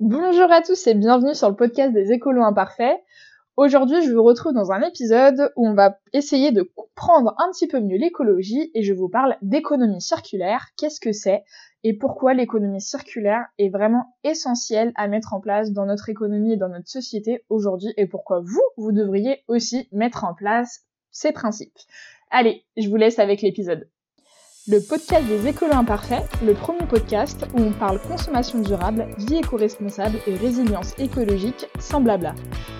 Bonjour 0.00 0.50
à 0.50 0.60
tous 0.60 0.88
et 0.88 0.94
bienvenue 0.94 1.36
sur 1.36 1.48
le 1.48 1.54
podcast 1.54 1.92
des 1.92 2.10
écolos 2.10 2.42
imparfaits. 2.42 2.98
Aujourd'hui, 3.56 4.04
je 4.04 4.12
vous 4.12 4.24
retrouve 4.24 4.52
dans 4.52 4.72
un 4.72 4.80
épisode 4.82 5.52
où 5.54 5.68
on 5.68 5.74
va 5.74 6.00
essayer 6.12 6.50
de 6.50 6.62
comprendre 6.62 7.36
un 7.38 7.52
petit 7.52 7.68
peu 7.68 7.78
mieux 7.78 7.96
l'écologie 7.96 8.72
et 8.74 8.82
je 8.82 8.92
vous 8.92 9.08
parle 9.08 9.36
d'économie 9.40 10.00
circulaire. 10.00 10.66
Qu'est-ce 10.76 10.98
que 10.98 11.12
c'est 11.12 11.44
et 11.84 11.96
pourquoi 11.96 12.34
l'économie 12.34 12.80
circulaire 12.80 13.46
est 13.58 13.68
vraiment 13.68 14.16
essentielle 14.24 14.90
à 14.96 15.06
mettre 15.06 15.32
en 15.32 15.40
place 15.40 15.70
dans 15.70 15.86
notre 15.86 16.08
économie 16.08 16.54
et 16.54 16.56
dans 16.56 16.70
notre 16.70 16.88
société 16.88 17.44
aujourd'hui 17.48 17.94
et 17.96 18.08
pourquoi 18.08 18.40
vous, 18.40 18.64
vous 18.76 18.90
devriez 18.90 19.44
aussi 19.46 19.88
mettre 19.92 20.24
en 20.24 20.34
place 20.34 20.80
ces 21.12 21.30
principes. 21.30 21.78
Allez, 22.32 22.64
je 22.76 22.88
vous 22.88 22.96
laisse 22.96 23.20
avec 23.20 23.42
l'épisode 23.42 23.88
le 24.66 24.80
podcast 24.80 25.26
des 25.26 25.46
écolos 25.46 25.74
imparfaits, 25.74 26.24
le 26.42 26.54
premier 26.54 26.86
podcast 26.86 27.44
où 27.52 27.60
on 27.60 27.72
parle 27.72 28.00
consommation 28.00 28.60
durable, 28.60 29.06
vie 29.18 29.36
éco-responsable 29.36 30.16
et 30.26 30.36
résilience 30.36 30.98
écologique 30.98 31.66
sans 31.78 32.00
blabla. 32.00 32.34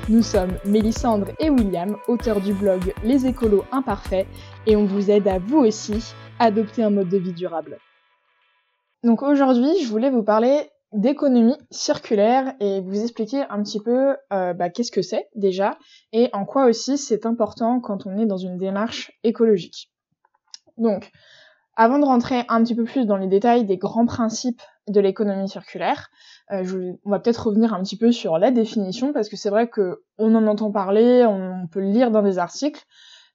Nous 0.08 0.22
sommes 0.22 0.56
Mélissandre 0.64 1.32
et 1.41 1.50
William, 1.50 1.98
auteurs 2.08 2.41
du 2.41 2.55
blog 2.55 2.94
Les 3.05 3.27
écolos 3.27 3.64
imparfaits, 3.70 4.27
et 4.66 4.77
on 4.77 4.86
vous 4.86 5.10
aide 5.10 5.28
à 5.28 5.38
vous 5.38 5.58
aussi 5.58 6.14
adopter 6.38 6.82
un 6.82 6.88
mode 6.88 7.10
de 7.10 7.18
vie 7.18 7.34
durable. 7.34 7.78
Donc 9.02 9.22
aujourd'hui, 9.22 9.82
je 9.82 9.88
voulais 9.88 10.10
vous 10.10 10.24
parler 10.24 10.70
d'économie 10.92 11.58
circulaire 11.70 12.55
et 12.60 12.80
vous 12.80 13.02
expliquer 13.02 13.42
un 13.50 13.62
petit 13.62 13.80
peu 13.80 14.16
euh, 14.32 14.55
bah, 14.55 14.70
qu'est-ce 14.70 14.92
que 14.92 15.02
c'est 15.02 15.28
déjà 15.34 15.77
et 16.14 16.30
en 16.32 16.46
quoi 16.46 16.64
aussi 16.64 16.96
c'est 16.96 17.27
important 17.27 17.80
quand 17.80 18.06
on 18.06 18.16
est 18.16 18.27
dans 18.27 18.38
une 18.38 18.56
démarche 18.56 19.12
écologique. 19.22 19.91
Donc, 20.78 21.12
avant 21.77 21.98
de 21.98 22.05
rentrer 22.05 22.45
un 22.48 22.62
petit 22.62 22.74
peu 22.74 22.84
plus 22.84 23.06
dans 23.06 23.16
les 23.16 23.27
détails 23.27 23.64
des 23.64 23.77
grands 23.77 24.06
principes 24.06 24.62
de 24.88 25.01
l'économie 25.01 25.48
circulaire, 25.48 26.10
euh, 26.52 26.62
je, 26.64 26.78
on 27.05 27.10
va 27.10 27.19
peut-être 27.19 27.47
revenir 27.47 27.74
un 27.74 27.83
petit 27.83 27.97
peu 27.97 28.12
sur 28.12 28.38
la 28.38 28.50
définition 28.50 29.12
parce 29.12 29.28
que 29.28 29.37
c'est 29.37 29.50
vrai 29.50 29.69
que 29.69 30.02
on 30.19 30.34
en 30.34 30.47
entend 30.47 30.70
parler, 30.70 31.25
on 31.27 31.66
peut 31.66 31.81
le 31.81 31.91
lire 31.91 32.11
dans 32.11 32.22
des 32.22 32.39
articles, 32.39 32.84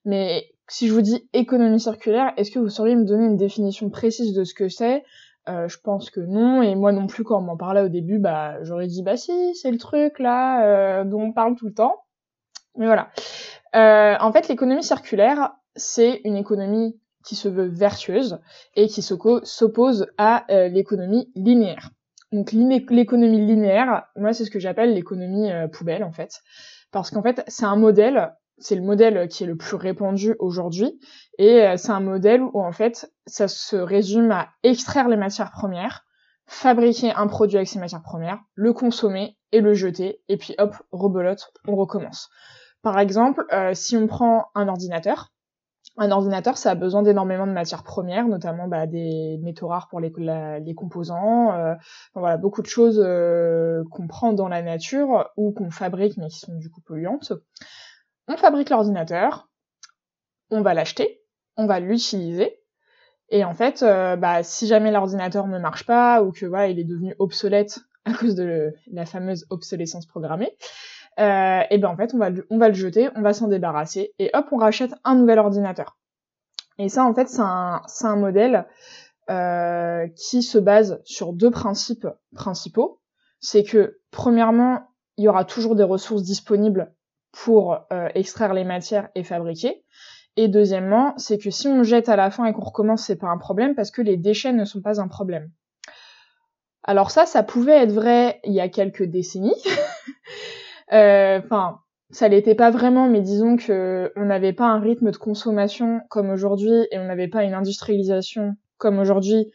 mais 0.04 0.44
si 0.68 0.86
je 0.86 0.94
vous 0.94 1.02
dis 1.02 1.28
économie 1.32 1.80
circulaire, 1.80 2.32
est-ce 2.36 2.50
que 2.50 2.58
vous 2.58 2.68
sauriez 2.68 2.94
me 2.94 3.04
donner 3.04 3.26
une 3.26 3.36
définition 3.36 3.90
précise 3.90 4.32
de 4.32 4.44
ce 4.44 4.54
que 4.54 4.68
c'est? 4.68 5.04
Euh, 5.48 5.68
Je 5.68 5.78
pense 5.82 6.10
que 6.10 6.20
non, 6.20 6.62
et 6.62 6.74
moi 6.76 6.92
non 6.92 7.06
plus 7.06 7.24
quand 7.24 7.38
on 7.38 7.42
m'en 7.42 7.56
parlait 7.56 7.82
au 7.82 7.88
début, 7.88 8.18
bah 8.18 8.62
j'aurais 8.62 8.86
dit 8.86 9.02
bah 9.02 9.16
si, 9.16 9.54
c'est 9.56 9.70
le 9.70 9.78
truc 9.78 10.18
là 10.18 10.64
euh, 10.64 11.04
dont 11.04 11.22
on 11.22 11.32
parle 11.32 11.56
tout 11.56 11.66
le 11.66 11.74
temps. 11.74 11.96
Mais 12.76 12.86
voilà. 12.86 13.10
Euh, 13.74 14.16
en 14.20 14.32
fait, 14.32 14.48
l'économie 14.48 14.82
circulaire, 14.82 15.52
c'est 15.76 16.20
une 16.24 16.36
économie 16.36 16.98
qui 17.24 17.36
se 17.36 17.48
veut 17.48 17.66
vertueuse 17.66 18.40
et 18.74 18.88
qui 18.88 19.02
s'oppose 19.02 20.06
à 20.18 20.44
euh, 20.50 20.68
l'économie 20.68 21.30
linéaire. 21.34 21.90
Donc 22.32 22.52
l'économie 22.52 23.44
linéaire, 23.44 24.04
moi 24.16 24.32
c'est 24.32 24.44
ce 24.44 24.50
que 24.50 24.60
j'appelle 24.60 24.94
l'économie 24.94 25.50
euh, 25.50 25.66
poubelle 25.66 26.04
en 26.04 26.12
fait, 26.12 26.40
parce 26.92 27.10
qu'en 27.10 27.22
fait 27.22 27.42
c'est 27.48 27.64
un 27.64 27.76
modèle, 27.76 28.32
c'est 28.58 28.76
le 28.76 28.82
modèle 28.82 29.28
qui 29.28 29.42
est 29.42 29.46
le 29.46 29.56
plus 29.56 29.74
répandu 29.74 30.36
aujourd'hui, 30.38 31.00
et 31.38 31.62
euh, 31.62 31.76
c'est 31.76 31.90
un 31.90 32.00
modèle 32.00 32.42
où 32.42 32.62
en 32.62 32.72
fait 32.72 33.12
ça 33.26 33.48
se 33.48 33.76
résume 33.76 34.30
à 34.30 34.50
extraire 34.62 35.08
les 35.08 35.16
matières 35.16 35.50
premières, 35.50 36.04
fabriquer 36.46 37.12
un 37.12 37.26
produit 37.26 37.56
avec 37.56 37.68
ces 37.68 37.80
matières 37.80 38.02
premières, 38.02 38.38
le 38.54 38.72
consommer 38.72 39.36
et 39.50 39.60
le 39.60 39.74
jeter, 39.74 40.22
et 40.28 40.36
puis 40.36 40.54
hop, 40.58 40.76
rebelote, 40.92 41.52
on 41.66 41.74
recommence. 41.74 42.30
Par 42.82 42.98
exemple, 42.98 43.44
si 43.74 43.96
on 43.96 44.06
prend 44.06 44.46
un 44.54 44.68
ordinateur, 44.68 45.32
un 46.00 46.10
ordinateur, 46.10 46.56
ça 46.56 46.70
a 46.70 46.74
besoin 46.74 47.02
d'énormément 47.02 47.46
de 47.46 47.52
matières 47.52 47.82
premières, 47.82 48.26
notamment 48.26 48.66
bah, 48.66 48.86
des 48.86 49.38
métaux 49.42 49.68
rares 49.68 49.86
pour 49.88 50.00
les, 50.00 50.10
composants, 50.74 51.52
euh, 51.52 51.74
voilà, 52.14 52.38
beaucoup 52.38 52.62
de 52.62 52.66
choses 52.66 53.00
euh, 53.04 53.84
qu'on 53.90 54.08
prend 54.08 54.32
dans 54.32 54.48
la 54.48 54.62
nature 54.62 55.30
ou 55.36 55.52
qu'on 55.52 55.70
fabrique 55.70 56.16
mais 56.16 56.28
qui 56.28 56.38
sont 56.38 56.56
du 56.56 56.70
coup 56.70 56.80
polluantes. 56.80 57.34
On 58.28 58.36
fabrique 58.38 58.70
l'ordinateur, 58.70 59.50
on 60.50 60.62
va 60.62 60.72
l'acheter, 60.72 61.20
on 61.58 61.66
va 61.66 61.80
l'utiliser, 61.80 62.60
et 63.28 63.44
en 63.44 63.52
fait, 63.52 63.82
euh, 63.82 64.16
bah, 64.16 64.42
si 64.42 64.66
jamais 64.66 64.90
l'ordinateur 64.90 65.46
ne 65.48 65.58
marche 65.58 65.84
pas 65.84 66.22
ou 66.22 66.32
que 66.32 66.46
voilà, 66.46 66.68
il 66.68 66.78
est 66.78 66.84
devenu 66.84 67.14
obsolète 67.18 67.78
à 68.06 68.14
cause 68.14 68.34
de 68.34 68.72
la 68.90 69.04
fameuse 69.04 69.46
obsolescence 69.50 70.06
programmée, 70.06 70.56
euh, 71.18 71.60
et 71.70 71.78
ben 71.78 71.88
en 71.88 71.96
fait 71.96 72.14
on 72.14 72.18
va, 72.18 72.30
on 72.50 72.58
va 72.58 72.68
le 72.68 72.74
jeter, 72.74 73.08
on 73.16 73.22
va 73.22 73.32
s'en 73.32 73.48
débarrasser 73.48 74.14
et 74.18 74.30
hop 74.32 74.46
on 74.52 74.56
rachète 74.56 74.92
un 75.04 75.16
nouvel 75.16 75.38
ordinateur. 75.38 75.98
Et 76.78 76.88
ça 76.88 77.04
en 77.04 77.14
fait 77.14 77.28
c'est 77.28 77.42
un, 77.42 77.82
un 78.02 78.16
modèle 78.16 78.66
euh, 79.28 80.06
qui 80.16 80.42
se 80.42 80.58
base 80.58 81.00
sur 81.04 81.32
deux 81.32 81.50
principes 81.50 82.08
principaux. 82.34 83.00
C'est 83.40 83.64
que 83.64 84.00
premièrement 84.10 84.88
il 85.16 85.24
y 85.24 85.28
aura 85.28 85.44
toujours 85.44 85.76
des 85.76 85.82
ressources 85.84 86.22
disponibles 86.22 86.94
pour 87.32 87.78
euh, 87.92 88.08
extraire 88.14 88.54
les 88.54 88.64
matières 88.64 89.08
et 89.14 89.22
fabriquer. 89.22 89.84
Et 90.36 90.48
deuxièmement, 90.48 91.14
c'est 91.16 91.38
que 91.38 91.50
si 91.50 91.68
on 91.68 91.82
jette 91.82 92.08
à 92.08 92.16
la 92.16 92.30
fin 92.30 92.46
et 92.46 92.52
qu'on 92.52 92.62
recommence, 92.62 93.04
c'est 93.04 93.16
pas 93.16 93.28
un 93.28 93.36
problème 93.36 93.74
parce 93.74 93.90
que 93.90 94.00
les 94.00 94.16
déchets 94.16 94.52
ne 94.52 94.64
sont 94.64 94.80
pas 94.80 95.00
un 95.00 95.08
problème. 95.08 95.50
Alors 96.82 97.10
ça, 97.10 97.26
ça 97.26 97.42
pouvait 97.42 97.82
être 97.82 97.92
vrai 97.92 98.40
il 98.44 98.52
y 98.52 98.60
a 98.60 98.68
quelques 98.68 99.04
décennies. 99.04 99.54
Euh, 100.92 101.40
enfin, 101.44 101.80
ça 102.10 102.28
l'était 102.28 102.54
pas 102.54 102.70
vraiment, 102.70 103.08
mais 103.08 103.20
disons 103.20 103.56
que 103.56 104.12
on 104.16 104.24
n'avait 104.26 104.52
pas 104.52 104.66
un 104.66 104.80
rythme 104.80 105.10
de 105.10 105.16
consommation 105.16 106.00
comme 106.10 106.30
aujourd'hui 106.30 106.86
et 106.90 106.98
on 106.98 107.04
n'avait 107.04 107.28
pas 107.28 107.44
une 107.44 107.54
industrialisation 107.54 108.56
comme 108.78 108.98
aujourd'hui 108.98 109.52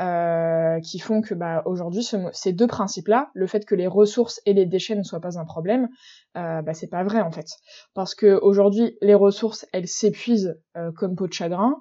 euh, 0.00 0.78
qui 0.80 0.98
font 0.98 1.22
que 1.22 1.34
bah, 1.34 1.62
aujourd'hui 1.64 2.06
ces 2.32 2.52
deux 2.52 2.66
principes-là, 2.66 3.30
le 3.34 3.46
fait 3.46 3.64
que 3.64 3.74
les 3.74 3.86
ressources 3.86 4.40
et 4.44 4.52
les 4.52 4.66
déchets 4.66 4.94
ne 4.94 5.02
soient 5.02 5.20
pas 5.20 5.38
un 5.38 5.44
problème, 5.44 5.88
euh, 6.36 6.62
bah, 6.62 6.74
c'est 6.74 6.90
pas 6.90 7.02
vrai 7.02 7.20
en 7.22 7.32
fait, 7.32 7.48
parce 7.94 8.14
que 8.14 8.38
aujourd'hui 8.42 8.98
les 9.00 9.14
ressources 9.14 9.66
elles 9.72 9.88
s'épuisent 9.88 10.60
comme 10.96 11.16
peau 11.16 11.26
de 11.26 11.32
chagrin 11.32 11.76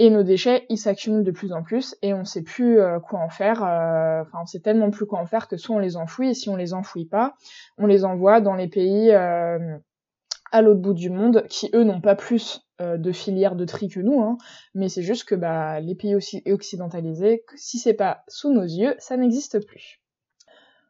et 0.00 0.08
nos 0.08 0.22
déchets, 0.22 0.64
ils 0.70 0.78
s'accumulent 0.78 1.24
de 1.24 1.30
plus 1.30 1.52
en 1.52 1.62
plus 1.62 1.94
et 2.00 2.14
on 2.14 2.24
sait 2.24 2.40
plus 2.40 2.80
euh, 2.80 3.00
quoi 3.00 3.20
en 3.20 3.28
faire. 3.28 3.62
Euh, 3.62 4.22
enfin, 4.22 4.38
on 4.40 4.46
sait 4.46 4.60
tellement 4.60 4.90
plus 4.90 5.04
quoi 5.04 5.18
en 5.18 5.26
faire 5.26 5.46
que 5.46 5.58
soit 5.58 5.76
on 5.76 5.78
les 5.78 5.98
enfouit 5.98 6.30
et 6.30 6.34
si 6.34 6.48
on 6.48 6.56
les 6.56 6.72
enfouit 6.72 7.04
pas, 7.04 7.34
on 7.76 7.86
les 7.86 8.06
envoie 8.06 8.40
dans 8.40 8.54
les 8.54 8.66
pays 8.66 9.10
euh, 9.10 9.76
à 10.52 10.62
l'autre 10.62 10.80
bout 10.80 10.94
du 10.94 11.10
monde 11.10 11.44
qui 11.50 11.68
eux 11.74 11.84
n'ont 11.84 12.00
pas 12.00 12.16
plus 12.16 12.66
de 12.80 13.12
filières 13.12 13.56
de 13.56 13.66
tri 13.66 13.88
que 13.88 14.00
nous, 14.00 14.22
hein, 14.22 14.38
mais 14.74 14.88
c'est 14.88 15.02
juste 15.02 15.24
que 15.24 15.34
bah, 15.34 15.80
les 15.80 15.94
pays 15.94 16.14
aussi 16.14 16.42
occidentalisés, 16.46 17.44
si 17.54 17.78
c'est 17.78 17.92
pas 17.92 18.24
sous 18.26 18.50
nos 18.50 18.62
yeux, 18.62 18.94
ça 18.96 19.18
n'existe 19.18 19.66
plus. 19.66 20.00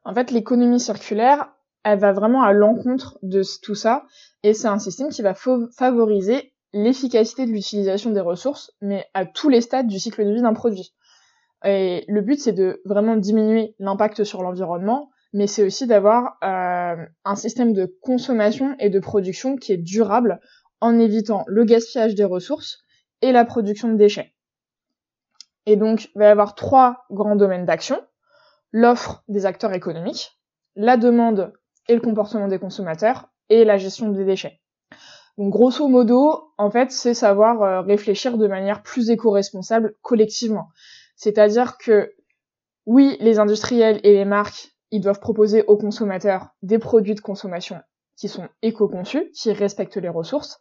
En 0.04 0.14
fait, 0.14 0.30
l'économie 0.30 0.78
circulaire, 0.78 1.52
elle 1.82 1.98
va 1.98 2.12
vraiment 2.12 2.44
à 2.44 2.52
l'encontre 2.52 3.18
de 3.24 3.42
tout 3.60 3.74
ça, 3.74 4.04
et 4.44 4.54
c'est 4.54 4.68
un 4.68 4.78
système 4.78 5.08
qui 5.08 5.22
va 5.22 5.34
favoriser 5.34 6.52
l'efficacité 6.72 7.46
de 7.46 7.50
l'utilisation 7.50 8.10
des 8.10 8.20
ressources, 8.20 8.72
mais 8.80 9.06
à 9.14 9.26
tous 9.26 9.48
les 9.48 9.60
stades 9.60 9.86
du 9.86 9.98
cycle 9.98 10.24
de 10.24 10.32
vie 10.32 10.42
d'un 10.42 10.54
produit. 10.54 10.94
Et 11.64 12.04
le 12.08 12.20
but, 12.22 12.40
c'est 12.40 12.52
de 12.52 12.80
vraiment 12.84 13.16
diminuer 13.16 13.74
l'impact 13.78 14.24
sur 14.24 14.42
l'environnement, 14.42 15.10
mais 15.32 15.46
c'est 15.46 15.64
aussi 15.64 15.86
d'avoir 15.86 16.38
euh, 16.42 17.04
un 17.24 17.34
système 17.36 17.72
de 17.72 17.86
consommation 18.00 18.74
et 18.78 18.88
de 18.88 18.98
production 18.98 19.56
qui 19.56 19.72
est 19.72 19.76
durable 19.76 20.40
en 20.80 20.98
évitant 20.98 21.44
le 21.46 21.64
gaspillage 21.64 22.14
des 22.14 22.24
ressources 22.24 22.82
et 23.22 23.32
la 23.32 23.44
production 23.44 23.88
de 23.88 23.96
déchets. 23.96 24.34
Et 25.66 25.76
donc, 25.76 26.06
il 26.14 26.18
va 26.18 26.26
y 26.26 26.28
avoir 26.28 26.54
trois 26.54 27.04
grands 27.10 27.36
domaines 27.36 27.66
d'action. 27.66 28.00
L'offre 28.72 29.22
des 29.28 29.46
acteurs 29.46 29.74
économiques, 29.74 30.38
la 30.74 30.96
demande 30.96 31.52
et 31.88 31.94
le 31.94 32.00
comportement 32.00 32.48
des 32.48 32.58
consommateurs, 32.58 33.28
et 33.50 33.64
la 33.64 33.76
gestion 33.76 34.08
des 34.10 34.24
déchets. 34.24 34.60
Grosso 35.48 35.88
modo, 35.88 36.52
en 36.58 36.70
fait, 36.70 36.92
c'est 36.92 37.14
savoir 37.14 37.62
euh, 37.62 37.80
réfléchir 37.80 38.36
de 38.36 38.46
manière 38.46 38.82
plus 38.82 39.08
éco-responsable 39.08 39.94
collectivement. 40.02 40.68
C'est-à-dire 41.16 41.78
que 41.78 42.12
oui, 42.84 43.16
les 43.20 43.38
industriels 43.38 44.00
et 44.04 44.12
les 44.12 44.26
marques, 44.26 44.72
ils 44.90 45.00
doivent 45.00 45.20
proposer 45.20 45.64
aux 45.64 45.78
consommateurs 45.78 46.48
des 46.62 46.78
produits 46.78 47.14
de 47.14 47.20
consommation 47.20 47.80
qui 48.16 48.28
sont 48.28 48.48
éco-conçus, 48.60 49.30
qui 49.30 49.50
respectent 49.52 49.96
les 49.96 50.10
ressources, 50.10 50.60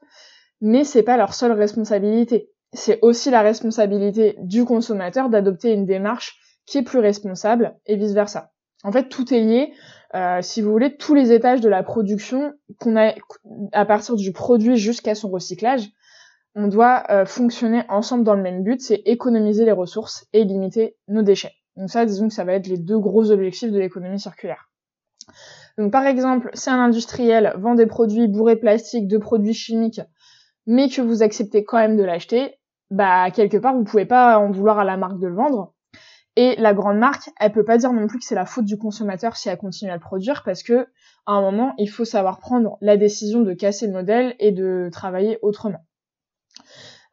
mais 0.61 0.85
c'est 0.85 1.03
pas 1.03 1.17
leur 1.17 1.33
seule 1.33 1.51
responsabilité. 1.51 2.49
C'est 2.71 2.99
aussi 3.01 3.31
la 3.31 3.41
responsabilité 3.41 4.37
du 4.39 4.63
consommateur 4.63 5.29
d'adopter 5.29 5.73
une 5.73 5.85
démarche 5.85 6.39
qui 6.65 6.77
est 6.77 6.83
plus 6.83 6.99
responsable 6.99 7.77
et 7.85 7.97
vice 7.97 8.13
versa. 8.13 8.53
En 8.83 8.93
fait, 8.93 9.09
tout 9.09 9.33
est 9.33 9.41
lié. 9.41 9.73
Euh, 10.15 10.41
si 10.41 10.61
vous 10.61 10.71
voulez, 10.71 10.97
tous 10.97 11.13
les 11.13 11.31
étages 11.31 11.61
de 11.61 11.69
la 11.69 11.83
production, 11.83 12.53
qu'on 12.79 12.95
a 12.97 13.13
à 13.71 13.85
partir 13.85 14.15
du 14.15 14.31
produit 14.31 14.75
jusqu'à 14.75 15.15
son 15.15 15.29
recyclage, 15.29 15.87
on 16.55 16.67
doit 16.67 17.03
euh, 17.09 17.25
fonctionner 17.25 17.83
ensemble 17.89 18.23
dans 18.23 18.33
le 18.33 18.41
même 18.41 18.63
but, 18.63 18.81
c'est 18.81 19.01
économiser 19.05 19.65
les 19.65 19.71
ressources 19.71 20.25
et 20.33 20.43
limiter 20.43 20.95
nos 21.07 21.21
déchets. 21.21 21.53
Donc 21.75 21.89
ça, 21.89 22.05
disons 22.05 22.27
que 22.27 22.33
ça 22.33 22.43
va 22.43 22.53
être 22.53 22.67
les 22.67 22.77
deux 22.77 22.97
gros 22.97 23.31
objectifs 23.31 23.71
de 23.71 23.79
l'économie 23.79 24.19
circulaire. 24.19 24.69
Donc 25.77 25.91
par 25.91 26.05
exemple, 26.05 26.49
si 26.53 26.69
un 26.69 26.79
industriel 26.79 27.53
vend 27.57 27.75
des 27.75 27.85
produits 27.85 28.27
bourrés 28.27 28.55
de 28.55 28.61
plastique, 28.61 29.07
de 29.07 29.17
produits 29.17 29.53
chimiques, 29.53 30.01
mais 30.65 30.89
que 30.89 31.01
vous 31.01 31.23
acceptez 31.23 31.63
quand 31.63 31.77
même 31.77 31.97
de 31.97 32.03
l'acheter, 32.03 32.55
bah 32.89 33.29
quelque 33.31 33.57
part 33.57 33.75
vous 33.75 33.83
pouvez 33.83 34.05
pas 34.05 34.39
en 34.39 34.51
vouloir 34.51 34.79
à 34.79 34.83
la 34.83 34.97
marque 34.97 35.19
de 35.19 35.27
le 35.27 35.35
vendre. 35.35 35.73
Et 36.35 36.55
la 36.57 36.73
grande 36.73 36.97
marque, 36.97 37.29
elle 37.39 37.51
peut 37.51 37.65
pas 37.65 37.77
dire 37.77 37.91
non 37.91 38.07
plus 38.07 38.19
que 38.19 38.25
c'est 38.25 38.35
la 38.35 38.45
faute 38.45 38.65
du 38.65 38.77
consommateur 38.77 39.35
si 39.35 39.49
elle 39.49 39.57
continue 39.57 39.91
à 39.91 39.95
le 39.95 39.99
produire 39.99 40.43
parce 40.43 40.63
que 40.63 40.87
à 41.25 41.33
un 41.33 41.41
moment, 41.41 41.73
il 41.77 41.89
faut 41.89 42.05
savoir 42.05 42.39
prendre 42.39 42.77
la 42.81 42.97
décision 42.97 43.41
de 43.41 43.53
casser 43.53 43.87
le 43.87 43.93
modèle 43.93 44.35
et 44.39 44.51
de 44.51 44.89
travailler 44.91 45.37
autrement. 45.41 45.85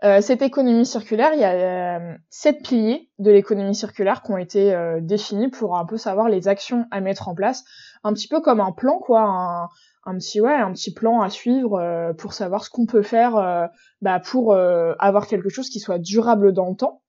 Euh, 0.05 0.21
cette 0.21 0.43
économie 0.43 0.85
circulaire, 0.85 1.33
il 1.33 1.41
y 1.41 1.45
a 1.45 1.99
euh, 1.99 2.15
sept 2.29 2.63
piliers 2.63 3.11
de 3.19 3.31
l'économie 3.31 3.75
circulaire 3.75 4.23
qui 4.23 4.31
ont 4.31 4.37
été 4.37 4.75
euh, 4.75 5.01
définis 5.01 5.49
pour 5.49 5.77
un 5.77 5.87
peu 5.87 5.97
savoir 5.97 6.29
les 6.29 6.49
actions 6.49 6.87
à 6.91 7.01
mettre 7.01 7.29
en 7.29 7.35
place, 7.35 7.65
un 8.05 8.13
petit 8.13 8.29
peu 8.29 8.41
comme 8.41 8.61
un 8.61 8.73
plan, 8.73 8.99
quoi, 8.99 9.69
un, 10.05 10.19
petit 10.19 10.41
ouais, 10.41 10.55
un 10.55 10.73
petit 10.73 10.93
plan 10.93 11.23
à 11.23 11.31
suivre 11.31 12.13
pour 12.19 12.35
savoir 12.35 12.65
ce 12.65 12.71
qu'on 12.71 12.87
peut 12.87 13.03
faire 13.03 13.69
bah, 14.03 14.21
pour 14.21 14.55
avoir 14.55 15.27
quelque 15.27 15.49
chose 15.49 15.69
qui 15.69 15.81
soit 15.81 15.99
durable 15.99 16.53
dans 16.53 16.69
le 16.69 16.77
temps. 16.77 17.03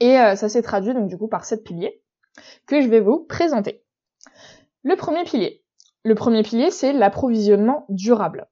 Et 0.00 0.16
ça 0.36 0.48
s'est 0.48 0.62
traduit 0.62 0.94
donc 0.94 1.08
du 1.08 1.16
coup 1.16 1.28
par 1.28 1.44
sept 1.44 1.64
piliers 1.64 2.02
que 2.66 2.80
je 2.80 2.88
vais 2.88 3.00
vous 3.00 3.24
présenter. 3.28 3.84
Le 4.82 4.96
premier 4.96 5.24
pilier. 5.24 5.62
Le 6.04 6.14
premier 6.14 6.42
pilier, 6.42 6.70
c'est 6.70 6.92
l'approvisionnement 6.92 7.86
durable 7.88 8.48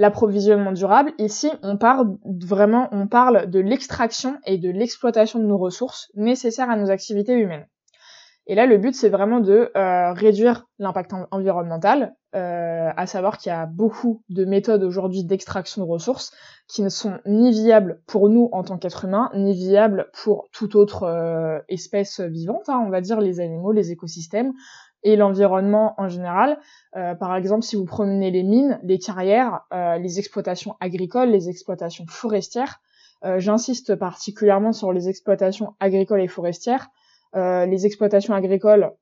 l'approvisionnement 0.00 0.72
durable, 0.72 1.12
ici 1.18 1.50
on 1.62 1.76
parle 1.76 2.16
vraiment 2.24 2.88
on 2.90 3.06
parle 3.06 3.50
de 3.50 3.58
l'extraction 3.58 4.38
et 4.46 4.56
de 4.56 4.70
l'exploitation 4.70 5.38
de 5.38 5.44
nos 5.44 5.58
ressources 5.58 6.10
nécessaires 6.14 6.70
à 6.70 6.76
nos 6.76 6.90
activités 6.90 7.34
humaines. 7.34 7.66
Et 8.46 8.54
là 8.54 8.66
le 8.66 8.78
but 8.78 8.94
c'est 8.94 9.08
vraiment 9.08 9.40
de 9.40 9.70
euh, 9.76 10.12
réduire 10.12 10.66
l'impact 10.78 11.12
environnemental, 11.30 12.14
euh, 12.34 12.90
à 12.96 13.06
savoir 13.06 13.38
qu'il 13.38 13.50
y 13.50 13.54
a 13.54 13.66
beaucoup 13.66 14.22
de 14.28 14.44
méthodes 14.44 14.82
aujourd'hui 14.82 15.24
d'extraction 15.24 15.84
de 15.84 15.88
ressources 15.88 16.32
qui 16.68 16.82
ne 16.82 16.88
sont 16.88 17.18
ni 17.26 17.50
viables 17.50 18.02
pour 18.06 18.28
nous 18.28 18.48
en 18.52 18.62
tant 18.62 18.78
qu'êtres 18.78 19.04
humains, 19.04 19.30
ni 19.34 19.52
viables 19.54 20.10
pour 20.22 20.48
toute 20.52 20.74
autre 20.74 21.04
euh, 21.04 21.58
espèce 21.68 22.20
vivante, 22.20 22.68
hein, 22.68 22.82
on 22.84 22.90
va 22.90 23.00
dire 23.00 23.20
les 23.20 23.40
animaux, 23.40 23.72
les 23.72 23.90
écosystèmes, 23.92 24.52
et 25.02 25.16
l'environnement 25.16 25.94
en 25.98 26.08
général. 26.08 26.58
Euh, 26.96 27.14
par 27.14 27.34
exemple, 27.36 27.62
si 27.62 27.76
vous 27.76 27.84
promenez 27.84 28.30
les 28.30 28.42
mines, 28.42 28.78
les 28.82 28.98
carrières, 28.98 29.60
euh, 29.72 29.98
les 29.98 30.18
exploitations 30.18 30.76
agricoles, 30.80 31.30
les 31.30 31.48
exploitations 31.48 32.04
forestières, 32.08 32.80
euh, 33.24 33.38
j'insiste 33.38 33.94
particulièrement 33.96 34.72
sur 34.72 34.92
les 34.92 35.08
exploitations 35.08 35.74
agricoles 35.80 36.22
et 36.22 36.28
forestières. 36.28 36.88
Les 37.34 37.86
exploitations 37.86 38.34
agricoles, 38.34 38.92